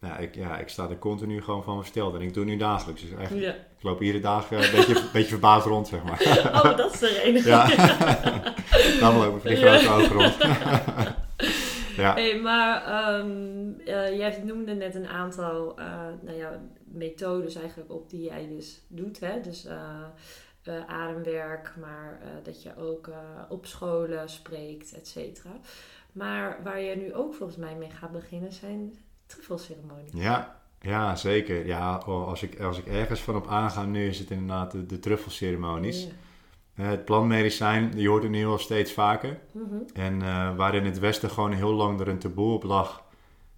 Nou, 0.00 0.22
ik, 0.22 0.34
ja, 0.34 0.58
ik 0.58 0.68
sta 0.68 0.88
er 0.88 0.98
continu 0.98 1.42
gewoon 1.42 1.62
van 1.62 1.76
versteld 1.76 2.14
en 2.14 2.20
ik 2.20 2.34
doe 2.34 2.42
het 2.42 2.52
nu 2.52 2.58
dagelijks. 2.58 3.00
Dus 3.00 3.10
echt, 3.10 3.34
ja. 3.34 3.52
ik 3.52 3.82
loop 3.82 4.02
iedere 4.02 4.20
dag 4.20 4.50
een 4.50 4.58
beetje, 4.58 5.02
beetje 5.12 5.28
verbaasd 5.28 5.66
rond, 5.66 5.88
zeg 5.88 6.02
maar. 6.02 6.22
Oh, 6.54 6.76
dat 6.76 6.94
is 6.94 7.02
er 7.02 7.26
een. 7.26 7.42
Ja, 7.44 7.66
dan 9.00 9.24
ik 9.24 9.30
voor 9.30 9.50
die 9.50 9.56
grote 9.56 9.88
ogen 9.88 10.16
rond. 10.16 10.36
ja. 12.02 12.14
Hey, 12.14 12.40
maar 12.40 12.84
ehm, 12.84 13.70
eh, 13.84 14.16
jij 14.16 14.42
noemde 14.44 14.74
net 14.74 14.94
een 14.94 15.06
aantal 15.06 15.78
eh, 15.78 15.86
nou 16.22 16.36
ja, 16.36 16.60
methodes 16.84 17.54
eigenlijk 17.54 17.92
op 17.92 18.10
die 18.10 18.22
jij 18.22 18.48
dus 18.48 18.80
doet. 18.88 19.20
Hè? 19.20 19.40
Dus 19.40 19.64
eh, 19.64 20.02
ademwerk, 20.86 21.74
maar 21.80 22.20
dat 22.42 22.62
je 22.62 22.76
ook 22.76 23.10
op 23.48 23.66
scholen 23.66 24.28
spreekt, 24.28 24.92
et 24.92 25.08
cetera. 25.08 25.50
Maar 26.12 26.60
waar 26.62 26.80
je 26.80 26.96
nu 26.96 27.14
ook 27.14 27.34
volgens 27.34 27.58
mij 27.58 27.74
mee 27.74 27.90
gaat 27.90 28.12
beginnen 28.12 28.52
zijn 28.52 28.98
truffelceremonies. 29.26 30.10
Ja, 30.12 30.60
ja, 30.80 31.16
zeker. 31.16 31.66
Ja, 31.66 31.94
als, 31.96 32.42
ik, 32.42 32.60
als 32.60 32.78
ik 32.78 32.86
ergens 32.86 33.20
van 33.20 33.36
op 33.36 33.46
aanga 33.46 33.84
nu 33.84 34.08
is 34.08 34.18
het 34.18 34.30
inderdaad 34.30 34.70
de, 34.70 34.86
de 34.86 34.98
truffelceremonies. 34.98 36.02
Ja. 36.02 36.10
Eh, 36.76 36.88
het 36.88 37.04
plantmedicijn, 37.04 37.92
je 37.96 38.08
hoort 38.08 38.22
het 38.22 38.32
nu 38.32 38.46
al 38.46 38.58
steeds 38.58 38.92
vaker. 38.92 39.38
Mhm. 39.52 39.76
En 39.94 40.20
uh, 40.20 40.56
waar 40.56 40.74
in 40.74 40.84
het 40.84 40.98
Westen 40.98 41.30
gewoon 41.30 41.52
heel 41.52 41.72
lang 41.72 42.00
er 42.00 42.08
een 42.08 42.18
taboe 42.18 42.52
op 42.52 42.62
lag, 42.62 43.04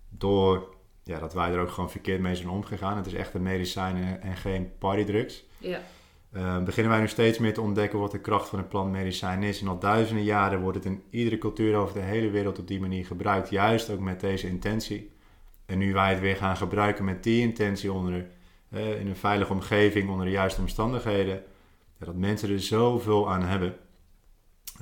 door 0.09 0.77
ja, 1.05 1.19
dat 1.19 1.35
wij 1.35 1.53
er 1.53 1.61
ook 1.61 1.71
gewoon 1.71 1.91
verkeerd 1.91 2.21
mee 2.21 2.35
zijn 2.35 2.49
omgegaan. 2.49 2.97
Het 2.97 3.07
is 3.07 3.15
echt 3.15 3.35
een 3.35 3.43
medicijn 3.43 3.97
en, 3.97 4.23
en 4.23 4.37
geen 4.37 4.71
partydrugs. 4.79 5.45
Ja. 5.59 5.81
Uh, 6.33 6.63
beginnen 6.63 6.93
wij 6.93 7.01
nu 7.01 7.09
steeds 7.09 7.39
meer 7.39 7.55
te 7.55 7.61
ontdekken 7.61 7.99
wat 7.99 8.11
de 8.11 8.21
kracht 8.21 8.49
van 8.49 8.59
een 8.59 8.69
plantmedicijn 8.69 9.43
is. 9.43 9.61
En 9.61 9.69
al 9.69 9.79
duizenden 9.79 10.25
jaren 10.25 10.61
wordt 10.61 10.77
het 10.77 10.87
in 10.87 11.03
iedere 11.11 11.39
cultuur 11.39 11.77
over 11.77 11.95
de 11.95 12.01
hele 12.01 12.31
wereld 12.31 12.59
op 12.59 12.67
die 12.67 12.81
manier 12.81 13.07
gebruikt. 13.07 13.51
Juist 13.51 13.91
ook 13.91 14.01
met 14.01 14.21
deze 14.21 14.49
intentie. 14.49 15.11
En 15.67 15.79
nu 15.79 15.93
wij 15.93 16.11
het 16.11 16.21
weer 16.21 16.37
gaan 16.37 16.57
gebruiken 16.57 17.05
met 17.05 17.23
die 17.23 17.41
intentie 17.41 17.93
onder, 17.93 18.27
uh, 18.73 19.01
in 19.01 19.07
een 19.07 19.17
veilige 19.17 19.53
omgeving, 19.53 20.11
onder 20.11 20.27
de 20.27 20.33
juiste 20.33 20.61
omstandigheden. 20.61 21.43
Ja, 21.99 22.07
dat 22.07 22.15
mensen 22.15 22.51
er 22.51 22.61
zoveel 22.61 23.31
aan 23.31 23.43
hebben. 23.43 23.77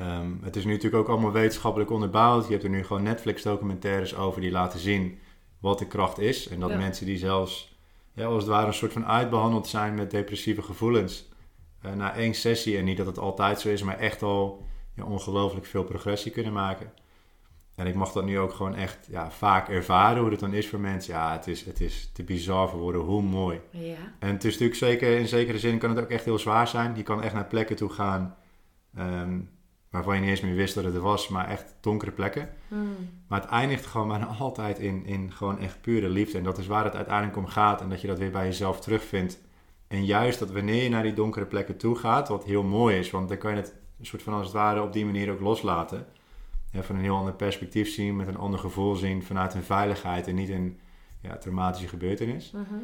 Um, 0.01 0.41
het 0.43 0.57
is 0.57 0.65
nu 0.65 0.73
natuurlijk 0.73 1.03
ook 1.03 1.09
allemaal 1.09 1.33
wetenschappelijk 1.33 1.91
onderbouwd. 1.91 2.45
Je 2.47 2.51
hebt 2.53 2.65
er 2.65 2.71
nu 2.71 2.85
gewoon 2.85 3.03
Netflix 3.03 3.43
documentaires 3.43 4.15
over 4.17 4.41
die 4.41 4.51
laten 4.51 4.79
zien 4.79 5.19
wat 5.61 5.79
de 5.79 5.87
kracht 5.87 6.19
is. 6.19 6.49
En 6.49 6.61
dat 6.61 6.71
Ja. 6.71 6.77
mensen 6.77 7.07
die 7.07 7.19
zelfs 7.19 7.79
ja, 8.13 8.25
als 8.25 8.43
het 8.43 8.53
ware 8.53 8.67
een 8.67 8.75
soort 8.75 8.93
van 8.93 9.07
uitbehandeld 9.07 9.67
zijn 9.67 9.95
met 9.95 10.11
depressieve 10.11 10.63
gevoelens. 10.63 11.29
eh, 11.83 11.93
na 11.93 12.15
één 12.15 12.35
sessie, 12.35 12.77
en 12.79 12.85
niet 12.85 12.97
dat 12.97 13.07
het 13.07 13.19
altijd 13.19 13.61
zo 13.61 13.69
is, 13.69 13.83
maar 13.83 13.99
echt 13.99 14.23
al 14.23 14.63
ja, 14.95 15.05
ongelooflijk 15.05 15.67
veel 15.67 15.85
progressie 15.85 16.33
kunnen 16.33 16.53
maken. 16.53 16.93
En 17.77 17.87
ik 17.87 17.95
mag 17.95 18.13
dat 18.13 18.25
nu 18.25 18.39
ook 18.39 18.53
gewoon 18.53 18.75
echt 18.75 19.07
ja, 19.11 19.31
vaak 19.31 19.69
ervaren 19.69 20.21
hoe 20.21 20.31
het 20.31 20.41
dan 20.41 20.53
is 20.53 20.69
voor 20.69 20.81
mensen. 20.81 21.15
Ja, 21.15 21.33
het 21.33 21.47
is, 21.47 21.65
het 21.65 21.81
is 21.81 22.11
te 22.13 22.23
bizar 22.23 22.69
voor 22.69 22.79
woorden 22.79 23.01
hoe 23.01 23.23
mooi. 23.23 23.61
Ja. 23.71 23.97
En 24.19 24.33
het 24.33 24.45
is 24.45 24.53
natuurlijk 24.53 24.79
zeker, 24.79 25.19
in 25.19 25.29
zekere 25.29 25.59
zin 25.59 25.79
kan 25.79 25.91
het 25.91 25.99
ook 25.99 26.11
echt 26.11 26.25
heel 26.25 26.39
zwaar 26.39 26.69
zijn. 26.69 26.97
Je 26.97 27.03
kan 27.03 27.23
echt 27.23 27.35
naar 27.35 27.47
plekken 27.47 27.77
toe 27.77 27.91
gaan 27.91 28.37
ehm, 28.95 29.39
waarvan 29.91 30.15
je 30.15 30.21
niet 30.21 30.31
eens 30.31 30.41
meer 30.41 30.55
wist 30.55 30.75
dat 30.75 30.85
het 30.85 30.95
er 30.95 31.01
was, 31.01 31.29
maar 31.29 31.49
echt 31.49 31.75
donkere 31.81 32.11
plekken. 32.11 32.49
Mm. 32.69 32.95
Maar 33.29 33.41
het 33.41 33.51
eindigt 33.51 33.87
gewoon 33.87 34.09
bijna 34.09 34.27
altijd 34.39 34.79
in, 34.79 35.07
in 35.07 35.33
gewoon 35.33 35.59
echt 35.59 35.81
pure 35.81 36.09
liefde. 36.09 36.39
En 36.39 36.45
dat 36.45 36.59
is 36.59 36.67
waar 36.67 36.85
het 36.85 36.95
uiteindelijk 36.97 37.37
om 37.37 37.47
gaat. 37.47 37.81
En 37.81 37.89
dat 37.89 38.01
je 38.01 38.07
dat 38.07 38.19
weer 38.19 38.31
bij 38.31 38.45
jezelf 38.45 38.81
terugvindt. 38.81 39.39
En 39.89 40.05
juist 40.05 40.39
dat 40.39 40.51
wanneer 40.51 40.83
je 40.83 40.89
naar 40.89 41.03
die 41.03 41.13
donkere 41.13 41.47
plekken 41.47 41.77
toe 41.77 41.97
gaat, 41.97 42.29
wat 42.29 42.45
heel 42.45 42.63
mooi 42.63 42.99
is, 42.99 43.11
want 43.11 43.29
dan 43.29 43.39
kan 43.39 43.51
je 43.51 43.57
het 43.57 43.75
een 43.99 44.07
soort 44.07 44.23
van 44.23 44.33
als 44.33 44.45
het 44.45 44.55
ware 44.55 44.83
op 44.83 44.93
die 44.93 45.05
manier 45.05 45.33
ook 45.33 45.41
loslaten. 45.41 46.07
Van 46.83 46.97
een 46.97 47.03
heel 47.03 47.17
ander 47.17 47.35
perspectief 47.35 47.89
zien, 47.89 48.17
met 48.17 48.29
een 48.29 48.37
ander 48.37 48.61
gevoel 48.61 48.95
zien, 48.95 49.23
vanuit 49.23 49.55
een 49.55 49.63
veiligheid 49.63 50.27
en 50.27 50.35
niet 50.35 50.49
een 50.49 50.79
ja, 51.23 51.37
traumatische 51.37 51.89
gebeurtenis. 51.89 52.51
Mhm. 52.51 52.75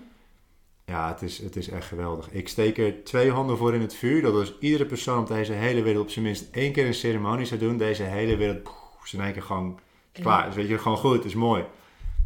Ja, 0.85 1.09
het 1.09 1.23
is, 1.23 1.39
het 1.39 1.57
is 1.57 1.69
echt 1.69 1.87
geweldig. 1.87 2.31
Ik 2.31 2.49
steek 2.49 2.79
er 2.79 3.05
twee 3.05 3.31
handen 3.31 3.57
voor 3.57 3.75
in 3.75 3.81
het 3.81 3.95
vuur. 3.95 4.23
Dat 4.23 4.35
als 4.35 4.59
iedere 4.59 4.87
persoon 4.87 5.21
op 5.21 5.29
deze 5.29 5.53
hele 5.53 5.83
wereld 5.83 6.05
op 6.05 6.11
zijn 6.11 6.25
minst 6.25 6.49
één 6.51 6.73
keer 6.73 6.87
een 6.87 6.95
ceremonie 6.95 7.47
zou 7.47 7.61
doen, 7.61 7.77
deze 7.77 8.03
hele 8.03 8.37
wereld 8.37 8.63
poeh, 8.63 8.75
is 9.05 9.13
in 9.13 9.21
één 9.21 9.33
keer 9.33 9.43
gewoon 9.43 9.81
klaar. 10.13 10.47
Dus 10.47 10.55
weet 10.55 10.69
je, 10.69 10.79
gewoon 10.79 10.99
goed, 10.99 11.15
het 11.15 11.25
is 11.25 11.35
mooi. 11.35 11.65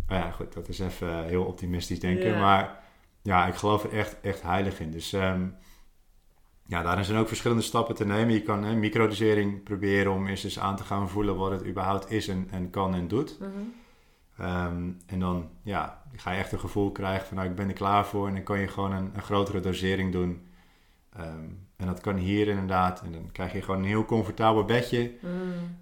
Maar 0.09 0.19
ja, 0.19 0.31
goed, 0.31 0.53
dat 0.53 0.69
is 0.69 0.79
even 0.79 1.09
eh, 1.09 1.25
heel 1.25 1.45
optimistisch 1.45 2.01
denken. 2.01 2.29
Ja. 2.29 2.39
Maar 2.39 2.83
ja, 3.23 3.47
ik 3.47 3.55
geloof 3.55 3.85
er 3.85 3.93
echt, 3.93 4.17
echt 4.21 4.43
heilig 4.43 4.81
in. 4.81 4.91
Dus 4.91 5.13
ehm, 5.13 5.47
ja, 6.67 6.83
daarin 6.83 7.05
zijn 7.05 7.19
ook 7.19 7.29
verschillende 7.29 7.63
stappen 7.63 7.95
te 7.95 8.07
nemen. 8.07 8.35
Je 8.35 8.43
kan 8.43 8.65
hè, 8.65 8.75
microdosering 8.75 9.63
proberen 9.63 10.13
om 10.13 10.27
eerst 10.27 10.45
eens 10.45 10.59
aan 10.59 10.77
te 10.77 10.85
gaan 10.85 11.09
voelen 11.09 11.37
wat 11.37 11.51
het 11.51 11.67
überhaupt 11.67 12.11
is 12.11 12.29
en, 12.29 12.49
en 12.51 12.71
kan 12.71 12.95
en 12.95 13.09
doet. 13.09 13.39
Mhm. 13.39 13.51
Ehm, 14.39 14.91
en 15.07 15.21
dan 15.21 15.49
ja, 15.63 16.03
ga 16.17 16.31
je 16.31 16.39
echt 16.39 16.53
een 16.53 16.61
gevoel 16.61 16.93
krijgen 16.93 17.27
van 17.27 17.37
nou, 17.37 17.49
ik 17.49 17.57
ben 17.57 17.69
er 17.69 17.75
klaar 17.75 18.07
voor. 18.07 18.29
En 18.29 18.35
dan 18.35 18.43
kan 18.43 18.61
je 18.61 18.69
gewoon 18.69 18.93
een, 18.93 19.11
een 19.15 19.23
grotere 19.23 19.61
dosering 19.61 20.13
doen. 20.13 20.47
Ehm, 21.13 21.49
en 21.77 21.87
dat 21.87 22.01
kan 22.01 22.17
hier 22.17 22.49
inderdaad. 22.49 23.03
En 23.03 23.13
dan 23.13 23.31
krijg 23.33 23.53
je 23.53 23.63
gewoon 23.63 23.81
een 23.81 23.87
heel 23.87 24.05
comfortabel 24.05 24.65
bedje. 24.65 25.13
Mm. 25.21 25.31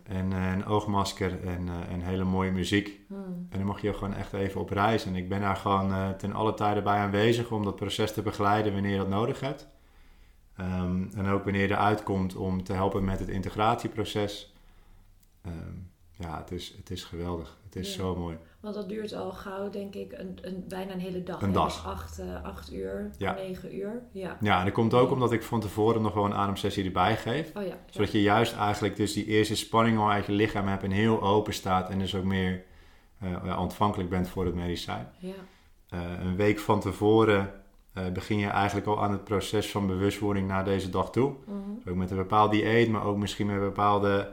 En 0.02 0.32
eh, 0.32 0.52
een 0.52 0.66
oogmasker 0.66 1.46
en, 1.46 1.68
eh, 1.68 1.92
en 1.92 2.00
hele 2.00 2.24
mooie 2.24 2.50
muziek. 2.50 3.00
Mm. 3.08 3.46
En 3.50 3.58
dan 3.58 3.66
mag 3.66 3.80
je 3.80 3.94
gewoon 3.94 4.14
echt 4.14 4.32
even 4.32 4.60
op 4.60 4.70
reis. 4.70 5.04
En 5.04 5.16
ik 5.16 5.28
ben 5.28 5.40
daar 5.40 5.56
gewoon 5.56 5.92
eh, 5.92 6.10
ten 6.10 6.32
alle 6.32 6.54
tijden 6.54 6.84
bij 6.84 6.98
aanwezig 6.98 7.50
om 7.50 7.64
dat 7.64 7.76
proces 7.76 8.12
te 8.12 8.22
begeleiden 8.22 8.72
wanneer 8.72 8.90
je 8.90 8.96
dat 8.96 9.08
nodig 9.08 9.40
hebt. 9.40 9.72
Ehm, 10.56 11.04
en 11.16 11.26
ook 11.26 11.44
wanneer 11.44 11.62
je 11.62 11.68
eruit 11.74 12.02
komt 12.02 12.36
om 12.36 12.62
te 12.64 12.72
helpen 12.72 13.04
met 13.04 13.18
het 13.18 13.28
integratieproces. 13.28 14.52
Ehm, 15.42 15.72
ja, 16.10 16.38
het 16.38 16.50
is, 16.50 16.74
het 16.76 16.90
is 16.90 17.04
geweldig. 17.04 17.58
Het 17.64 17.76
is 17.76 17.88
Ja. 17.88 17.94
zo 17.94 18.16
mooi. 18.16 18.36
Want 18.60 18.74
dat 18.74 18.88
duurt 18.88 19.12
al 19.14 19.32
gauw, 19.32 19.70
denk 19.70 19.94
ik, 19.94 20.12
een, 20.12 20.38
een, 20.42 20.64
bijna 20.68 20.92
een 20.92 21.00
hele 21.00 21.22
dag. 21.22 21.40
Een 21.42 21.48
hè? 21.48 21.54
dag. 21.54 21.74
Dus 21.74 21.84
acht, 21.84 22.18
eh, 22.18 22.42
acht 22.44 22.72
uur, 22.72 23.10
Ja. 23.18 23.34
negen 23.34 23.76
uur. 23.76 24.02
Ja. 24.12 24.36
Ja, 24.40 24.58
en 24.58 24.64
dat 24.64 24.74
komt 24.74 24.94
ook 24.94 25.10
omdat 25.10 25.32
ik 25.32 25.42
van 25.42 25.60
tevoren 25.60 26.02
nog 26.02 26.14
wel 26.14 26.24
een 26.24 26.34
ademsessie 26.34 26.84
erbij 26.84 27.16
geef. 27.16 27.56
Oh 27.56 27.66
ja. 27.66 27.74
Zodat 27.90 28.12
je 28.12 28.22
juist 28.22 28.54
eigenlijk 28.56 28.96
dus 28.96 29.12
die 29.12 29.26
eerste 29.26 29.56
spanning 29.56 29.98
al 29.98 30.10
uit 30.10 30.26
je 30.26 30.32
lichaam 30.32 30.66
hebt 30.66 30.82
en 30.82 30.90
heel 30.90 31.22
open 31.22 31.54
staat. 31.54 31.90
En 31.90 31.98
dus 31.98 32.14
ook 32.14 32.24
meer 32.24 32.64
eh, 33.18 33.58
ontvankelijk 33.60 34.10
bent 34.10 34.28
voor 34.28 34.44
het 34.44 34.54
medicijn. 34.54 35.08
Ja. 35.18 35.32
Eh, 35.88 36.00
een 36.20 36.36
week 36.36 36.58
van 36.58 36.80
tevoren 36.80 37.52
eh, 37.94 38.08
begin 38.12 38.38
je 38.38 38.46
eigenlijk 38.46 38.86
al 38.86 39.02
aan 39.02 39.12
het 39.12 39.24
proces 39.24 39.70
van 39.70 39.86
bewustwording 39.86 40.48
naar 40.48 40.64
deze 40.64 40.90
dag 40.90 41.10
toe. 41.10 41.34
Mhm. 41.46 41.88
Ook 41.90 41.94
met 41.96 42.10
een 42.10 42.16
bepaald 42.16 42.50
dieet, 42.50 42.88
maar 42.90 43.04
ook 43.04 43.16
misschien 43.16 43.46
met 43.46 43.60
bepaalde 43.60 44.32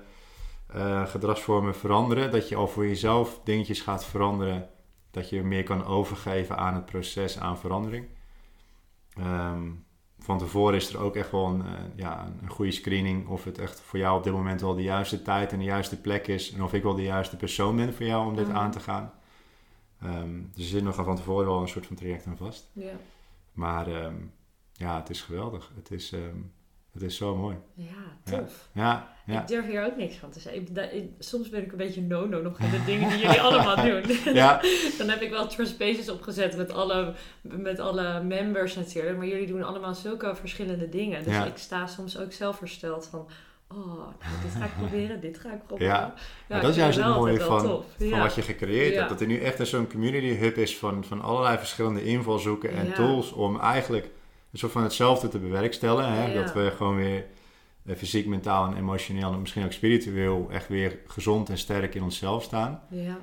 eh, 0.67 1.05
gedragsvormen 1.07 1.75
veranderen. 1.75 2.31
Dat 2.31 2.49
je 2.49 2.55
al 2.55 2.67
voor 2.67 2.87
jezelf 2.87 3.39
dingetjes 3.43 3.81
gaat 3.81 4.05
veranderen. 4.05 4.69
Dat 5.11 5.29
je 5.29 5.43
meer 5.43 5.63
kan 5.63 5.85
overgeven 5.85 6.57
aan 6.57 6.73
het 6.73 6.85
proces, 6.85 7.39
aan 7.39 7.57
verandering. 7.57 8.05
Ehm, 9.17 9.61
van 10.19 10.37
tevoren 10.37 10.75
is 10.75 10.93
er 10.93 10.99
ook 10.99 11.15
echt 11.15 11.31
wel 11.31 11.45
een, 11.45 11.61
eh, 11.61 11.71
ja, 11.95 12.31
een 12.41 12.49
goede 12.49 12.71
screening. 12.71 13.27
Of 13.27 13.43
het 13.43 13.57
echt 13.59 13.81
voor 13.81 13.99
jou 13.99 14.17
op 14.17 14.23
dit 14.23 14.33
moment 14.33 14.61
wel 14.61 14.75
de 14.75 14.83
juiste 14.83 15.21
tijd 15.21 15.51
en 15.51 15.57
de 15.59 15.65
juiste 15.65 16.01
plek 16.01 16.27
is. 16.27 16.51
En 16.53 16.63
of 16.63 16.73
ik 16.73 16.83
wel 16.83 16.95
de 16.95 17.01
juiste 17.03 17.37
persoon 17.37 17.75
ben 17.75 17.93
voor 17.93 18.05
jou 18.05 18.25
om 18.27 18.35
dit 18.35 18.47
Mhm. 18.47 18.57
aan 18.57 18.71
te 18.71 18.79
gaan. 18.79 19.11
Ehm, 20.01 20.41
dus 20.53 20.63
er 20.63 20.69
zit 20.69 20.83
nog 20.83 20.95
van 20.95 21.15
tevoren 21.15 21.45
wel 21.45 21.61
een 21.61 21.67
soort 21.67 21.85
van 21.87 21.95
traject 21.95 22.27
aan 22.27 22.37
vast. 22.37 22.69
Ja. 22.73 22.91
Maar 23.61 23.87
ehm, 23.87 24.15
ja, 24.71 24.99
het 24.99 25.09
is 25.09 25.21
geweldig. 25.21 25.71
Het 25.75 25.91
is, 25.91 26.11
ehm, 26.11 26.37
het 26.93 27.01
is 27.01 27.15
zo 27.17 27.35
mooi. 27.35 27.57
ja, 27.73 27.87
tof. 28.23 28.69
Ja, 28.73 29.13
ja. 29.25 29.41
Ik 29.41 29.47
durf 29.47 29.65
hier 29.65 29.85
ook 29.85 29.97
niks 29.97 30.15
van 30.15 30.31
te 30.31 30.39
zeggen. 30.39 31.15
Soms 31.19 31.49
ben 31.49 31.63
ik 31.63 31.71
een 31.71 31.77
beetje 31.77 32.01
no-no 32.01 32.41
nog 32.41 32.59
in 32.59 32.69
de 32.69 32.83
dingen 32.85 33.09
die 33.09 33.19
jullie 33.19 33.41
allemaal 33.41 33.75
doen. 33.89 34.33
Ja, 34.33 34.61
Dan 34.97 35.09
heb 35.09 35.21
ik 35.21 35.29
wel 35.29 35.47
Trust 35.47 35.77
Bases 35.77 36.09
opgezet 36.09 36.57
met 36.57 36.71
alle, 36.71 37.13
met 37.41 37.79
alle 37.79 38.23
members 38.23 38.75
natuurlijk. 38.75 39.17
Maar 39.17 39.27
jullie 39.27 39.47
doen 39.47 39.63
allemaal 39.63 39.95
zulke 39.95 40.35
verschillende 40.35 40.89
dingen. 40.89 41.23
Dus 41.23 41.33
Ja. 41.33 41.45
ik 41.45 41.57
sta 41.57 41.87
soms 41.87 42.17
ook 42.17 42.31
zelf 42.31 42.57
versteld 42.57 43.05
van... 43.07 43.27
Oh, 43.73 43.85
nou, 43.85 44.11
dit 44.43 44.51
ga 44.59 44.65
ik 44.65 44.71
proberen, 44.77 45.21
dit 45.21 45.37
ga 45.39 45.51
ik 45.51 45.65
proberen. 45.67 45.93
Ja. 46.47 46.59
Dat 46.59 46.69
is 46.69 46.75
juist 46.75 46.97
het 46.97 47.07
mooie 47.15 47.39
van, 47.39 47.61
van 47.61 47.83
Ja. 47.97 48.19
wat 48.19 48.35
je 48.35 48.41
gecreëerd 48.41 48.91
Ja. 48.93 48.97
hebt. 48.97 49.09
Dat 49.09 49.21
er 49.21 49.27
nu 49.27 49.39
echt 49.39 49.59
een 49.59 49.65
zo'n 49.65 49.87
community 49.87 50.35
hub 50.35 50.57
is 50.57 50.77
van, 50.77 51.03
van 51.03 51.21
allerlei 51.21 51.57
verschillende 51.57 52.03
invalshoeken 52.03 52.71
en 52.71 52.85
Ja. 52.87 52.93
tools 52.93 53.31
om 53.31 53.59
eigenlijk 53.59 54.05
een 54.51 54.59
soort 54.59 54.71
van 54.71 54.83
hetzelfde 54.83 55.27
te 55.27 55.39
bewerkstelligen. 55.39 56.13
Hè? 56.13 56.33
Dat 56.33 56.53
we 56.53 56.71
gewoon 56.77 56.95
weer 56.95 57.25
eh, 57.85 57.95
fysiek, 57.95 58.25
mentaal 58.25 58.65
en 58.65 58.77
emotioneel 58.77 59.31
en 59.33 59.39
misschien 59.41 59.63
ook 59.65 59.71
spiritueel 59.71 60.47
echt 60.51 60.67
weer 60.67 60.97
gezond 61.07 61.49
en 61.49 61.57
sterk 61.57 61.95
in 61.95 62.03
onszelf 62.03 62.43
staan. 62.43 62.81
Ja, 62.89 63.17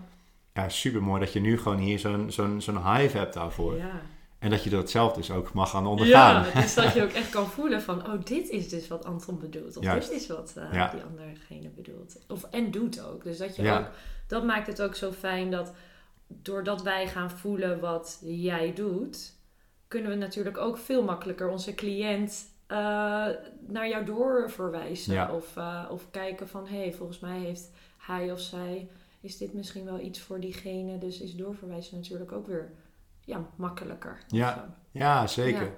Ja, 0.55 0.69
super 0.69 1.03
mooi 1.03 1.21
dat 1.21 1.33
je 1.33 1.41
nu 1.41 1.59
gewoon 1.59 1.79
hier 1.79 1.99
zo'n 1.99 2.31
zo'n 2.31 2.61
zo'n 2.61 2.93
hive 2.95 3.17
hebt 3.19 3.35
daarvoor. 3.35 3.77
ja. 3.77 4.01
En 4.39 4.51
dat 4.51 4.65
je 4.65 4.71
dat 4.71 4.91
zelf 4.91 5.13
dus 5.13 5.31
ook 5.31 5.53
mag 5.53 5.71
gaan 5.71 5.87
ondergaan. 5.87 6.47
Ja, 6.55 6.61
dus 6.61 6.75
dat 6.75 6.93
je 6.93 7.03
ook 7.03 7.11
echt 7.11 7.31
kan 7.31 7.47
voelen 7.47 7.83
van, 7.83 8.07
oh, 8.07 8.25
dit 8.25 8.49
is 8.49 8.69
dus 8.69 8.89
wat 8.89 9.05
Anton 9.05 9.39
bedoelt. 9.39 9.77
Of 9.77 9.85
Juist. 9.85 10.09
dit 10.11 10.21
is 10.21 10.27
wat 10.27 10.53
eh, 10.57 10.73
Ja. 10.73 10.91
die 10.91 11.03
anderegene 11.03 11.69
bedoelt. 11.69 12.19
Of, 12.29 12.45
en 12.51 12.71
doet 12.71 13.03
ook. 13.05 13.25
Dus 13.25 13.39
dat 13.39 13.57
je 13.57 13.63
Ja. 13.63 13.79
ook, 13.79 13.87
dat 14.27 14.45
maakt 14.45 14.67
het 14.67 14.83
ook 14.83 14.95
zo 14.95 15.13
fijn 15.13 15.51
dat 15.51 15.73
doordat 16.27 16.83
wij 16.83 17.07
gaan 17.09 17.31
voelen 17.31 17.81
wat 17.81 18.19
jij 18.23 18.73
doet, 18.75 19.33
kunnen 19.89 20.11
we 20.11 20.17
natuurlijk 20.17 20.59
ook 20.59 20.79
veel 20.79 21.03
makkelijker 21.03 21.49
onze 21.49 21.75
cliënt 21.75 22.45
eh, 22.67 22.77
naar 23.67 23.89
jou 23.89 24.05
doorverwijzen. 24.05 25.13
Ja. 25.15 25.33
Of, 25.35 25.57
eh, 25.57 25.85
of 25.91 26.11
kijken 26.11 26.49
van, 26.49 26.67
hé, 26.67 26.77
hey, 26.79 26.93
volgens 26.93 27.19
mij 27.21 27.39
heeft 27.39 27.71
hij 27.99 28.33
of 28.33 28.41
zij, 28.41 28.89
is 29.21 29.37
dit 29.39 29.53
misschien 29.53 29.85
wel 29.85 30.01
iets 30.01 30.21
voor 30.21 30.41
diegene. 30.41 30.99
Dus 30.99 31.21
is 31.21 31.35
doorverwijzen 31.35 31.97
natuurlijk 31.97 32.33
ook 32.33 32.47
weer 32.47 32.71
ja, 33.29 33.41
makkelijker. 33.57 34.19
Ja. 34.27 34.75
Ja, 34.91 35.27
zeker. 35.27 35.63
Ja. 35.63 35.71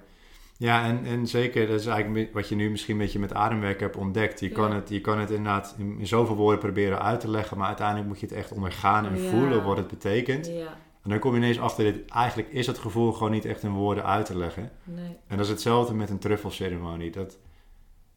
Ja, 0.57 0.83
en, 0.85 1.05
en 1.05 1.27
zeker, 1.27 1.67
dat 1.67 1.79
is 1.79 1.85
eigenlijk 1.85 2.33
wat 2.33 2.49
je 2.49 2.55
nu 2.55 2.69
misschien 2.69 2.93
een 2.93 3.01
beetje 3.01 3.19
met 3.19 3.33
ademwerk 3.33 3.79
hebt 3.79 3.95
ontdekt. 3.95 4.39
Je, 4.39 4.49
kan, 4.49 4.73
het, 4.73 4.89
je 4.89 5.01
kan 5.01 5.19
het 5.19 5.29
inderdaad 5.29 5.75
in, 5.77 5.99
in 5.99 6.07
zoveel 6.07 6.35
woorden 6.35 6.59
proberen 6.59 7.01
uit 7.01 7.19
te 7.19 7.29
leggen, 7.29 7.57
maar 7.57 7.67
uiteindelijk 7.67 8.07
moet 8.07 8.19
je 8.19 8.25
het 8.25 8.35
echt 8.35 8.51
ondergaan 8.51 9.05
en 9.05 9.21
Ja. 9.21 9.29
voelen 9.29 9.63
wat 9.63 9.77
het 9.77 9.87
betekent. 9.87 10.47
Ja, 10.47 10.77
En 11.03 11.09
dan 11.09 11.19
kom 11.19 11.31
je 11.31 11.37
ineens 11.37 11.59
achter, 11.59 11.83
dit, 11.83 12.09
eigenlijk 12.09 12.49
is 12.49 12.67
het 12.67 12.77
gevoel 12.77 13.11
gewoon 13.11 13.31
niet 13.31 13.45
echt 13.45 13.63
in 13.63 13.71
woorden 13.71 14.05
uit 14.05 14.25
te 14.25 14.37
leggen. 14.37 14.71
nee. 14.83 15.17
En 15.27 15.37
dat 15.37 15.45
is 15.45 15.51
hetzelfde 15.51 15.93
met 15.93 16.09
een 16.09 16.19
truffelceremonie. 16.19 17.11
Dat, 17.11 17.37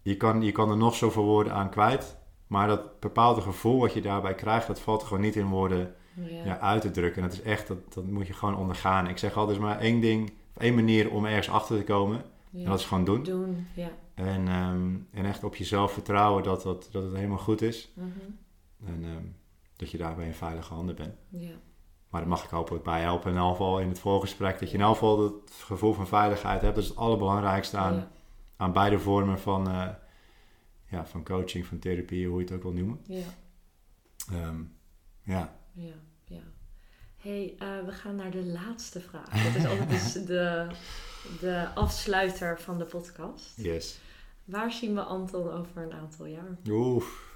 je, 0.03 0.17
kan, 0.17 0.43
je 0.43 0.53
kan 0.53 0.71
er 0.71 0.77
nog 0.77 0.95
zoveel 0.95 1.25
woorden 1.25 1.53
aan 1.53 1.71
kwijt, 1.71 2.17
maar 2.47 2.69
dat 2.69 3.01
bepaalde 3.01 3.41
gevoel 3.41 3.81
wat 3.81 3.93
je 3.93 4.01
daarbij 4.01 4.35
krijgt, 4.35 4.67
dat 4.67 4.81
valt 4.81 5.03
gewoon 5.03 5.23
niet 5.23 5.37
in 5.37 5.47
woorden 5.49 5.95
Ja. 6.15 6.45
ja, 6.45 6.59
uit 6.59 6.83
te 6.83 6.91
drukken. 6.91 7.23
En 7.23 7.29
dat 7.29 7.39
is 7.39 7.45
echt, 7.45 7.67
dat, 7.67 7.95
dat 7.95 8.05
moet 8.05 8.27
je 8.27 8.33
gewoon 8.33 8.57
ondergaan. 8.57 9.09
Ik 9.09 9.19
zeg 9.19 9.37
altijd, 9.37 9.59
maar 9.59 9.79
één 9.79 10.01
ding, 10.01 10.33
of 10.57 10.63
één 10.63 10.75
manier 10.75 11.11
om 11.11 11.25
ergens 11.25 11.49
achter 11.51 11.79
te 11.79 11.85
komen. 11.85 12.25
Ja. 12.51 12.65
En 12.65 12.71
dat 12.71 12.79
is 12.79 12.85
gewoon 12.87 13.05
doen. 13.05 13.23
Doen, 13.23 13.67
ja. 13.75 13.89
En, 14.15 14.49
ehm, 14.49 14.95
en 15.11 15.25
echt 15.25 15.45
op 15.45 15.57
jezelf 15.57 15.93
vertrouwen 15.93 16.43
dat, 16.43 16.63
dat, 16.63 16.89
dat 16.93 17.03
het 17.03 17.15
helemaal 17.15 17.39
goed 17.39 17.63
is. 17.63 17.93
Mhm. 17.95 18.09
En 18.85 19.05
ehm, 19.05 19.25
dat 19.77 19.91
je 19.91 19.99
daarbij 19.99 20.27
in 20.27 20.35
veilige 20.35 20.75
handen 20.75 20.95
bent. 20.97 21.15
Ja. 21.29 21.51
Maar 22.09 22.21
daar 22.21 22.31
mag 22.31 22.45
ik 22.45 22.51
hopelijk 22.51 22.85
bij 22.85 23.01
helpen. 23.01 23.31
In 23.31 23.37
elk 23.37 23.51
geval 23.51 23.81
in 23.81 23.89
het 23.89 23.99
voorgesprek. 23.99 24.59
Dat 24.59 24.71
je 24.71 24.77
in 24.77 24.83
elk 24.83 24.93
geval 24.93 25.23
het 25.25 25.53
gevoel 25.65 25.93
van 25.93 26.07
veiligheid 26.07 26.61
hebt. 26.63 26.75
Dat 26.75 26.83
is 26.85 26.89
het 26.91 26.99
allerbelangrijkste 26.99 27.77
aan, 27.77 27.95
Ja. 27.95 28.11
aan 28.57 28.73
beide 28.73 28.99
vormen 28.99 29.39
van, 29.39 29.69
eh, 29.69 29.89
ja, 30.91 31.07
van 31.07 31.25
coaching, 31.25 31.67
van 31.67 31.79
therapie, 31.79 32.29
hoe 32.29 32.39
je 32.39 32.45
het 32.45 32.55
ook 32.55 32.63
wil 32.63 32.73
noemen. 32.73 33.01
Ja. 33.07 33.25
Ehm, 34.33 34.63
ja, 35.23 35.57
Ja, 35.75 35.95
ja. 36.25 36.43
hey, 37.17 37.55
eh, 37.59 37.85
we 37.85 37.93
gaan 37.93 38.17
naar 38.17 38.31
de 38.31 38.45
laatste 38.45 39.01
vraag. 39.01 39.45
Dat 39.45 39.55
is 39.55 39.67
altijd 39.67 39.89
dus 39.89 40.13
de, 40.13 40.67
de 41.41 41.69
afsluiter 41.75 42.61
van 42.61 42.79
de 42.79 42.85
podcast. 42.85 43.53
yes. 43.57 43.99
Waar 44.45 44.73
zien 44.73 44.95
we 44.95 45.03
Anton 45.03 45.51
over 45.51 45.83
een 45.83 45.93
aantal 45.93 46.27
jaar? 46.27 46.59
Oef. 46.69 47.33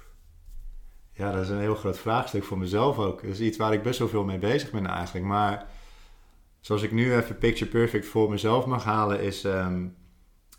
Ja, 1.13 1.31
dat 1.31 1.43
is 1.43 1.49
een 1.49 1.59
heel 1.59 1.75
groot 1.75 1.97
vraagstuk 1.97 2.43
voor 2.43 2.57
mezelf 2.57 2.97
ook. 2.97 3.21
Dat 3.21 3.31
is 3.31 3.39
iets 3.39 3.57
waar 3.57 3.73
ik 3.73 3.83
best 3.83 3.99
wel 3.99 4.07
veel 4.07 4.23
mee 4.23 4.37
bezig 4.37 4.71
ben 4.71 4.85
eigenlijk. 4.85 5.25
Maar 5.25 5.67
zoals 6.59 6.81
ik 6.81 6.91
nu 6.91 7.15
even 7.15 7.37
picture 7.37 7.69
perfect 7.71 8.05
voor 8.05 8.29
mezelf 8.29 8.65
mag 8.65 8.83
halen, 8.83 9.21
is 9.21 9.43
ehm, 9.43 9.87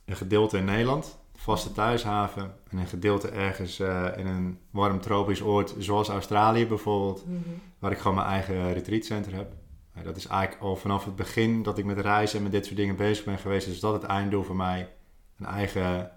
een 0.05 0.16
gedeelte 0.16 0.57
in 0.59 0.64
Nederland, 0.64 1.19
vaste 1.40 1.72
thuishaven. 1.72 2.55
En 2.70 2.79
een 2.79 2.87
gedeelte 2.87 3.29
ergens 3.29 3.81
eh, 3.81 4.07
in 4.16 4.26
een 4.26 4.59
warm 4.70 5.00
tropisch 5.00 5.42
oord, 5.42 5.74
zoals 5.79 6.09
Australië 6.09 6.66
bijvoorbeeld, 6.66 7.24
waar 7.79 7.92
ik 7.92 7.98
gewoon 7.98 8.16
mijn 8.16 8.29
eigen 8.29 8.72
retreatcenter 8.72 9.35
heb. 9.35 9.53
Eh, 9.94 10.05
dat 10.05 10.16
is 10.16 10.26
eigenlijk 10.26 10.62
al 10.62 10.76
vanaf 10.76 11.05
het 11.05 11.16
begin 11.16 11.62
dat 11.62 11.79
ik 11.79 11.85
met 11.85 11.98
reizen 11.98 12.37
en 12.37 12.42
met 12.42 12.53
dit 12.53 12.64
soort 12.64 12.76
dingen 12.76 12.96
bezig 12.96 13.24
ben 13.24 13.38
geweest, 13.38 13.66
is 13.66 13.81
dat 13.81 13.92
het 13.92 14.03
einddoel 14.03 14.42
voor 14.42 14.57
mij. 14.57 14.88
Een 15.38 15.46
eigen 15.46 16.11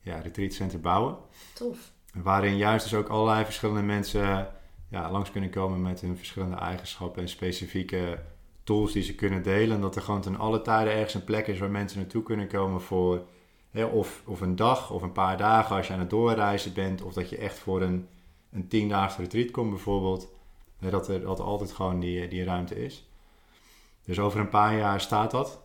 ja, 0.00 0.18
retreatcenter 0.18 0.80
bouwen. 0.80 1.16
Tof. 1.54 1.92
Waarin 2.14 2.56
juist 2.56 2.84
dus 2.84 2.98
ook 2.98 3.08
allerlei 3.08 3.44
verschillende 3.44 3.82
mensen 3.82 4.48
ja, 4.88 5.10
langs 5.10 5.30
kunnen 5.30 5.50
komen 5.50 5.82
met 5.82 6.00
hun 6.00 6.16
verschillende 6.16 6.56
eigenschappen 6.56 7.22
en 7.22 7.28
specifieke 7.28 8.18
tools 8.64 8.92
die 8.92 9.02
ze 9.02 9.14
kunnen 9.14 9.42
delen. 9.42 9.76
En 9.76 9.82
dat 9.82 9.96
er 9.96 10.02
gewoon 10.02 10.20
ten 10.20 10.38
alle 10.38 10.62
tijden 10.62 10.92
ergens 10.92 11.14
een 11.14 11.24
plek 11.24 11.46
is 11.46 11.58
waar 11.58 11.70
mensen 11.70 11.98
naartoe 11.98 12.22
kunnen 12.22 12.48
komen 12.48 12.80
voor 12.80 13.26
hè, 13.70 13.84
of, 13.84 14.22
of 14.24 14.40
een 14.40 14.56
dag 14.56 14.90
of 14.90 15.02
een 15.02 15.12
paar 15.12 15.36
dagen 15.36 15.76
als 15.76 15.86
je 15.86 15.92
aan 15.92 15.98
het 15.98 16.10
doorreizen 16.10 16.72
bent. 16.72 17.02
Of 17.02 17.12
dat 17.12 17.30
je 17.30 17.36
echt 17.36 17.58
voor 17.58 17.82
een, 17.82 18.08
een 18.52 18.68
tiendaagse 18.68 19.20
retreat 19.20 19.50
komt 19.50 19.70
bijvoorbeeld. 19.70 20.28
Hè, 20.78 20.90
dat, 20.90 21.08
er, 21.08 21.20
dat 21.20 21.38
er 21.38 21.44
altijd 21.44 21.72
gewoon 21.72 22.00
die, 22.00 22.28
die 22.28 22.44
ruimte 22.44 22.84
is. 22.84 23.08
Dus 24.04 24.18
over 24.18 24.40
een 24.40 24.48
paar 24.48 24.76
jaar 24.76 25.00
staat 25.00 25.30
dat. 25.30 25.60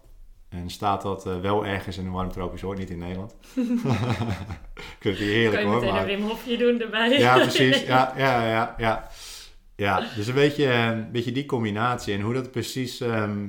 En 0.50 0.70
staat 0.70 1.02
dat 1.02 1.26
eh, 1.26 1.40
wel 1.40 1.66
ergens 1.66 1.98
in 1.98 2.06
een 2.06 2.12
warm 2.12 2.32
tropisch 2.32 2.64
oord, 2.64 2.78
niet 2.78 2.90
in 2.90 2.98
Nederland. 2.98 3.36
het 5.00 5.18
hier 5.18 5.18
heerlijk 5.18 5.54
kan 5.54 5.62
je 5.62 5.68
hoor. 5.68 5.94
maar- 5.94 6.02
een 6.02 6.06
Wim 6.06 6.28
Hofje 6.28 6.58
doen 6.58 6.82
erbij? 6.82 7.10
ja, 7.20 7.38
precies. 7.48 7.82
Ja, 7.82 8.14
ja, 8.18 8.48
ja, 8.48 8.76
ja. 8.78 9.10
Ja, 9.76 10.08
dus 10.16 10.28
een 10.28 10.34
beetje, 10.34 10.66
eh, 10.66 10.86
een 10.86 11.12
beetje 11.12 11.32
die 11.32 11.46
combinatie. 11.46 12.14
En 12.14 12.22
hoe 12.22 12.34
dat 12.34 12.52
precies 12.52 13.02
ehm, 13.02 13.48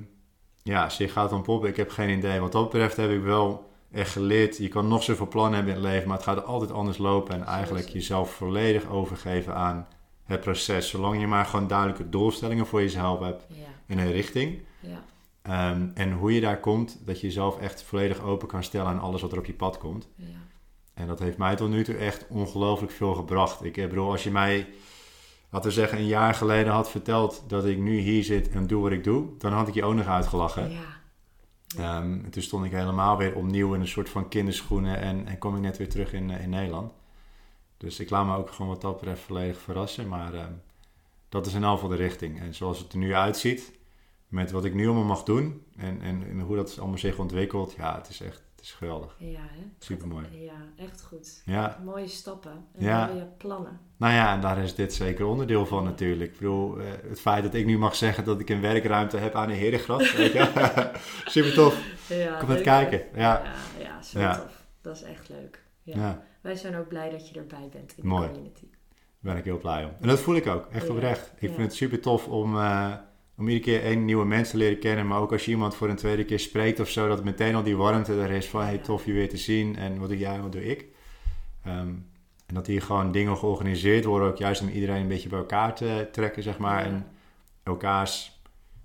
ja, 0.63 0.89
zich 0.89 1.13
gaat 1.13 1.33
ontpoppen, 1.33 1.69
ik 1.69 1.77
heb 1.77 1.91
geen 1.91 2.19
idee. 2.19 2.41
Wat 2.41 2.53
dat 2.53 2.71
betreft 2.71 2.97
heb 2.97 3.11
ik 3.11 3.23
wel 3.23 3.71
echt 3.95 4.11
geleerd. 4.11 4.57
Je 4.57 4.69
kan 4.69 4.89
nog 4.89 5.03
zoveel 5.03 5.29
plannen 5.29 5.55
hebben 5.55 5.75
in 5.75 5.81
het 5.81 5.89
leven, 5.91 6.09
maar 6.09 6.17
het 6.17 6.27
gaat 6.27 6.45
altijd 6.45 6.71
anders 6.73 6.99
lopen. 6.99 7.35
En 7.35 7.45
eigenlijk 7.45 7.89
jezelf 7.89 8.31
volledig 8.31 8.89
overgeven 8.89 9.55
aan 9.55 9.87
het 10.25 10.41
proces. 10.41 10.89
Zolang 10.89 11.21
je 11.21 11.27
maar 11.27 11.45
gewoon 11.45 11.67
duidelijke 11.69 12.09
doelstellingen 12.09 12.67
voor 12.67 12.81
jezelf 12.81 13.21
hebt 13.21 13.47
Ja, 13.49 13.57
en 13.87 13.99
een 13.99 14.13
richting. 14.13 14.59
ja, 14.81 15.05
Ehm, 15.43 15.87
en 15.95 16.13
hoe 16.13 16.35
je 16.35 16.41
daar 16.41 16.61
komt, 16.61 16.99
dat 17.07 17.21
je 17.21 17.27
jezelf 17.27 17.59
echt 17.59 17.83
volledig 17.83 18.23
open 18.23 18.49
kan 18.49 18.63
stellen 18.65 18.87
aan 18.87 19.01
alles 19.01 19.21
wat 19.23 19.33
er 19.33 19.39
op 19.39 19.47
je 19.47 19.53
pad 19.55 19.79
komt. 19.79 20.09
ja. 20.17 20.27
En 20.95 21.07
dat 21.07 21.19
heeft 21.19 21.39
mij 21.39 21.57
tot 21.57 21.69
nu 21.71 21.85
toe 21.85 21.95
echt 21.97 22.27
ongelooflijk 22.29 22.93
veel 22.93 23.15
gebracht. 23.15 23.65
Ik 23.65 23.73
bedoel, 23.75 24.11
als 24.11 24.23
je 24.25 24.31
mij, 24.31 24.67
laten 25.51 25.69
we 25.69 25.75
zeggen, 25.75 25.99
een 25.99 26.07
jaar 26.07 26.35
geleden 26.35 26.73
had 26.73 26.91
verteld 26.91 27.45
dat 27.47 27.65
ik 27.65 27.79
nu 27.79 27.99
hier 27.99 28.25
zit 28.25 28.49
en 28.51 28.67
doe 28.67 28.83
wat 28.83 28.91
ik 28.93 29.05
doe, 29.05 29.27
dan 29.39 29.53
had 29.53 29.69
ik 29.69 29.75
je 29.75 29.85
ook 29.85 29.95
nog 29.95 30.07
uitgelachen. 30.07 30.71
ja. 30.71 30.79
Ehm, 31.77 32.13
en 32.25 32.31
toen 32.31 32.43
stond 32.43 32.65
ik 32.65 32.73
helemaal 32.73 33.17
weer 33.17 33.35
opnieuw 33.35 33.75
in 33.75 33.81
een 33.81 33.89
soort 33.89 34.09
van 34.09 34.29
kinderschoenen 34.29 34.99
en, 34.99 35.27
en 35.27 35.39
kom 35.39 35.55
ik 35.55 35.61
net 35.61 35.77
weer 35.77 35.89
terug 35.89 36.13
in, 36.13 36.31
eh, 36.31 36.43
in 36.43 36.51
Nederland. 36.51 36.93
Dus 37.77 38.01
ik 38.01 38.11
laat 38.11 38.27
me 38.27 38.37
ook 38.37 38.51
gewoon 38.51 38.71
wat 38.71 38.81
dat 38.81 38.97
betreft 38.99 39.23
volledig 39.23 39.61
verrassen. 39.61 40.09
Maar 40.09 40.35
ehm, 40.35 40.53
dat 41.29 41.47
is 41.47 41.55
in 41.55 41.65
elk 41.65 41.75
geval 41.75 41.89
de 41.89 41.97
richting. 41.97 42.41
En 42.41 42.55
zoals 42.55 42.79
het 42.79 42.93
er 42.93 42.99
nu 42.99 43.15
uitziet, 43.15 43.73
met 44.29 44.51
wat 44.51 44.65
ik 44.65 44.75
nu 44.75 44.87
allemaal 44.87 45.05
mag 45.05 45.23
doen 45.23 45.63
en, 45.77 46.01
en, 46.01 46.23
en 46.29 46.41
hoe 46.41 46.57
dat 46.57 46.79
allemaal 46.79 46.99
zich 46.99 47.19
ontwikkelt, 47.19 47.75
ja, 47.77 47.97
het 47.97 48.09
is 48.09 48.21
echt 48.21 48.43
is 48.65 48.73
geweldig. 48.73 49.17
Ja, 49.19 49.39
hè? 49.41 49.63
Supermooi. 49.79 50.25
Ja, 50.31 50.53
echt 50.85 51.03
goed. 51.03 51.43
Ja, 51.45 51.81
Mooie 51.85 52.09
stappen 52.09 52.65
en 52.75 52.85
Ja. 52.85 53.07
mooie 53.07 53.27
plannen. 53.39 53.81
Nou 53.97 54.13
ja, 54.13 54.35
en 54.35 54.41
daar 54.41 54.59
is 54.59 54.75
dit 54.75 54.95
zeker 54.95 55.27
onderdeel 55.27 55.67
van 55.67 55.85
natuurlijk. 55.85 56.31
Ik 56.33 56.39
bedoel, 56.39 56.79
eh, 56.81 56.87
het 57.09 57.21
feit 57.21 57.43
dat 57.43 57.55
ik 57.55 57.67
nu 57.67 57.79
mag 57.79 57.95
zeggen 57.97 58.25
dat 58.25 58.41
ik 58.41 58.49
een 58.49 58.61
werkruimte 58.61 59.17
heb 59.17 59.35
aan 59.35 59.49
de 59.49 59.55
Herengracht. 59.55 60.17
weet 60.17 60.33
je. 60.33 60.91
Super 61.25 61.53
tof. 61.55 61.83
Ja, 62.09 62.39
Kom 62.39 62.49
het 62.49 62.61
kijken. 62.61 63.03
Ja. 63.15 63.43
ja, 63.79 63.99
ja, 64.13 64.21
Ja. 64.21 64.37
tof. 64.39 64.63
Dat 64.81 64.97
is 64.97 65.03
echt 65.03 65.29
leuk. 65.29 65.63
Ja. 65.83 66.23
Wij 66.41 66.55
zijn 66.57 66.77
ook 66.77 66.89
blij 66.89 67.11
dat 67.11 67.29
je 67.29 67.39
erbij 67.41 67.69
bent 67.73 67.95
in 67.97 68.07
Mooi. 68.07 68.23
de 68.27 68.33
community. 68.33 68.67
daar 68.71 69.33
ben 69.33 69.37
ik 69.37 69.45
heel 69.45 69.59
blij 69.59 69.85
om. 69.85 69.91
En 70.01 70.09
dat 70.09 70.21
voel 70.21 70.35
ik 70.37 70.47
ook, 70.47 70.67
echt 70.73 70.87
Ja. 70.87 70.93
oprecht. 70.93 71.33
Ik 71.39 71.49
vind 71.49 71.57
het 71.63 71.75
super 71.75 72.01
tof 72.01 72.29
om, 72.29 72.57
eh, 72.59 72.93
om 73.37 73.49
iedere 73.49 73.65
keer 73.65 73.83
één 73.83 74.05
nieuwe 74.05 74.25
mens 74.25 74.51
te 74.51 74.57
leren 74.57 74.79
kennen. 74.79 75.07
Maar 75.07 75.21
ook 75.21 75.33
als 75.33 75.45
je 75.45 75.51
iemand 75.51 75.75
voor 75.77 75.89
een 75.89 75.97
tweede 75.97 76.25
keer 76.25 76.41
spreekt 76.41 76.81
of 76.81 76.89
zo, 76.89 77.09
dat 77.09 77.25
meteen 77.25 77.55
al 77.55 77.63
die 77.63 77.77
warmte 77.77 78.21
er 78.21 78.31
is 78.31 78.47
van 78.49 78.63
hey, 78.63 78.79
tof 78.79 79.05
je 79.05 79.13
weer 79.13 79.29
te 79.29 79.37
zien. 79.37 79.77
En 79.77 79.99
wat 79.99 80.09
doe 80.09 80.19
jij 80.19 80.35
en 80.35 80.43
wat 80.43 80.53
doe 80.53 80.65
ik? 80.65 80.87
Ehm, 81.65 81.89
en 82.47 82.55
dat 82.55 82.67
hier 82.67 82.83
gewoon 82.83 83.13
dingen 83.13 83.37
georganiseerd 83.37 84.05
worden, 84.05 84.29
ook 84.29 84.37
juist 84.37 84.61
om 84.63 84.69
iedereen 84.69 85.01
een 85.01 85.09
beetje 85.09 85.29
bij 85.29 85.39
elkaar 85.39 85.75
te 85.75 86.09
trekken, 86.13 86.43
zeg 86.43 86.59
maar. 86.59 86.81
Ja. 86.81 86.87
En 86.87 87.07
elkaars 87.63 88.41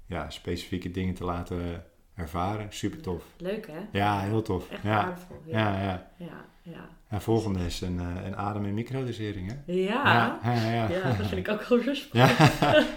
ja, 0.06 0.30
specifieke 0.30 0.92
dingen 0.92 1.14
te 1.14 1.24
laten 1.24 1.84
ervaren. 2.16 2.68
Super 2.70 3.02
tof. 3.02 3.24
Leuk 3.38 3.68
hè? 3.68 3.80
Ja, 3.92 4.20
heel 4.20 4.42
tof. 4.42 4.70
Echt 4.70 4.84
Ja, 4.84 5.06
waardevol. 5.06 5.42
ja, 5.46 5.82
ja. 5.82 6.12
ja, 6.18 6.46
ja. 6.62 6.90
En 7.10 7.22
volgende 7.22 7.66
is 7.66 7.82
een, 7.82 8.00
eh, 8.00 8.26
een 8.26 8.36
adem- 8.36 8.66
en 8.66 8.74
microdosering, 8.74 9.48
hè? 9.52 9.74
Ja, 9.74 10.40
ja, 10.44 10.54
ja. 10.54 10.72
ja. 10.72 10.90
ja. 10.90 11.18
dat 11.18 11.28
vind 11.28 11.48
ik 11.48 11.54
ook 11.54 11.64
wel 11.64 11.80
rustig. 11.90 12.14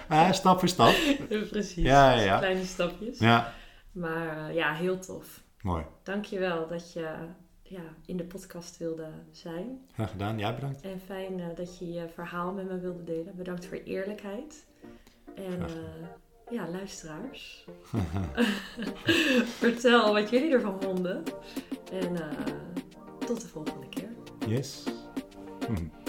Ja, 0.08 0.32
stap 0.32 0.58
voor 0.58 0.68
stap. 0.68 0.94
Precies. 1.50 1.84
Ja, 1.84 2.12
ja. 2.20 2.38
Kleine 2.38 2.64
stapjes. 2.64 3.18
Ja, 3.18 3.52
Maar 3.92 4.48
eh, 4.48 4.54
ja, 4.54 4.72
heel 4.74 4.98
tof. 4.98 5.42
mooi. 5.62 5.84
Dankjewel 6.02 6.68
dat 6.68 6.92
je 6.92 7.08
ja, 7.62 7.80
in 8.06 8.16
de 8.16 8.24
podcast 8.24 8.78
wilde 8.78 9.08
zijn. 9.30 9.78
Graag 9.92 10.10
gedaan. 10.10 10.38
Ja, 10.38 10.54
bedankt. 10.54 10.80
En 10.80 11.00
fijn 11.06 11.40
eh, 11.40 11.46
dat 11.56 11.78
je 11.78 11.92
je 11.92 12.08
verhaal 12.14 12.52
met 12.52 12.68
me 12.68 12.78
wilde 12.78 13.04
delen. 13.04 13.36
Bedankt 13.36 13.66
voor 13.66 13.78
eerlijkheid. 13.84 14.66
En 15.34 15.66
ja, 16.50 16.68
luisteraars. 16.68 17.64
Vertel 19.58 20.12
wat 20.12 20.30
jullie 20.30 20.52
ervan 20.52 20.82
vonden. 20.82 21.22
En 21.92 22.16
tot 23.26 23.40
de 23.40 23.46
volgende 23.48 23.88
keer. 23.88 23.91
Yes. 24.46 24.84
Hm. 25.66 26.01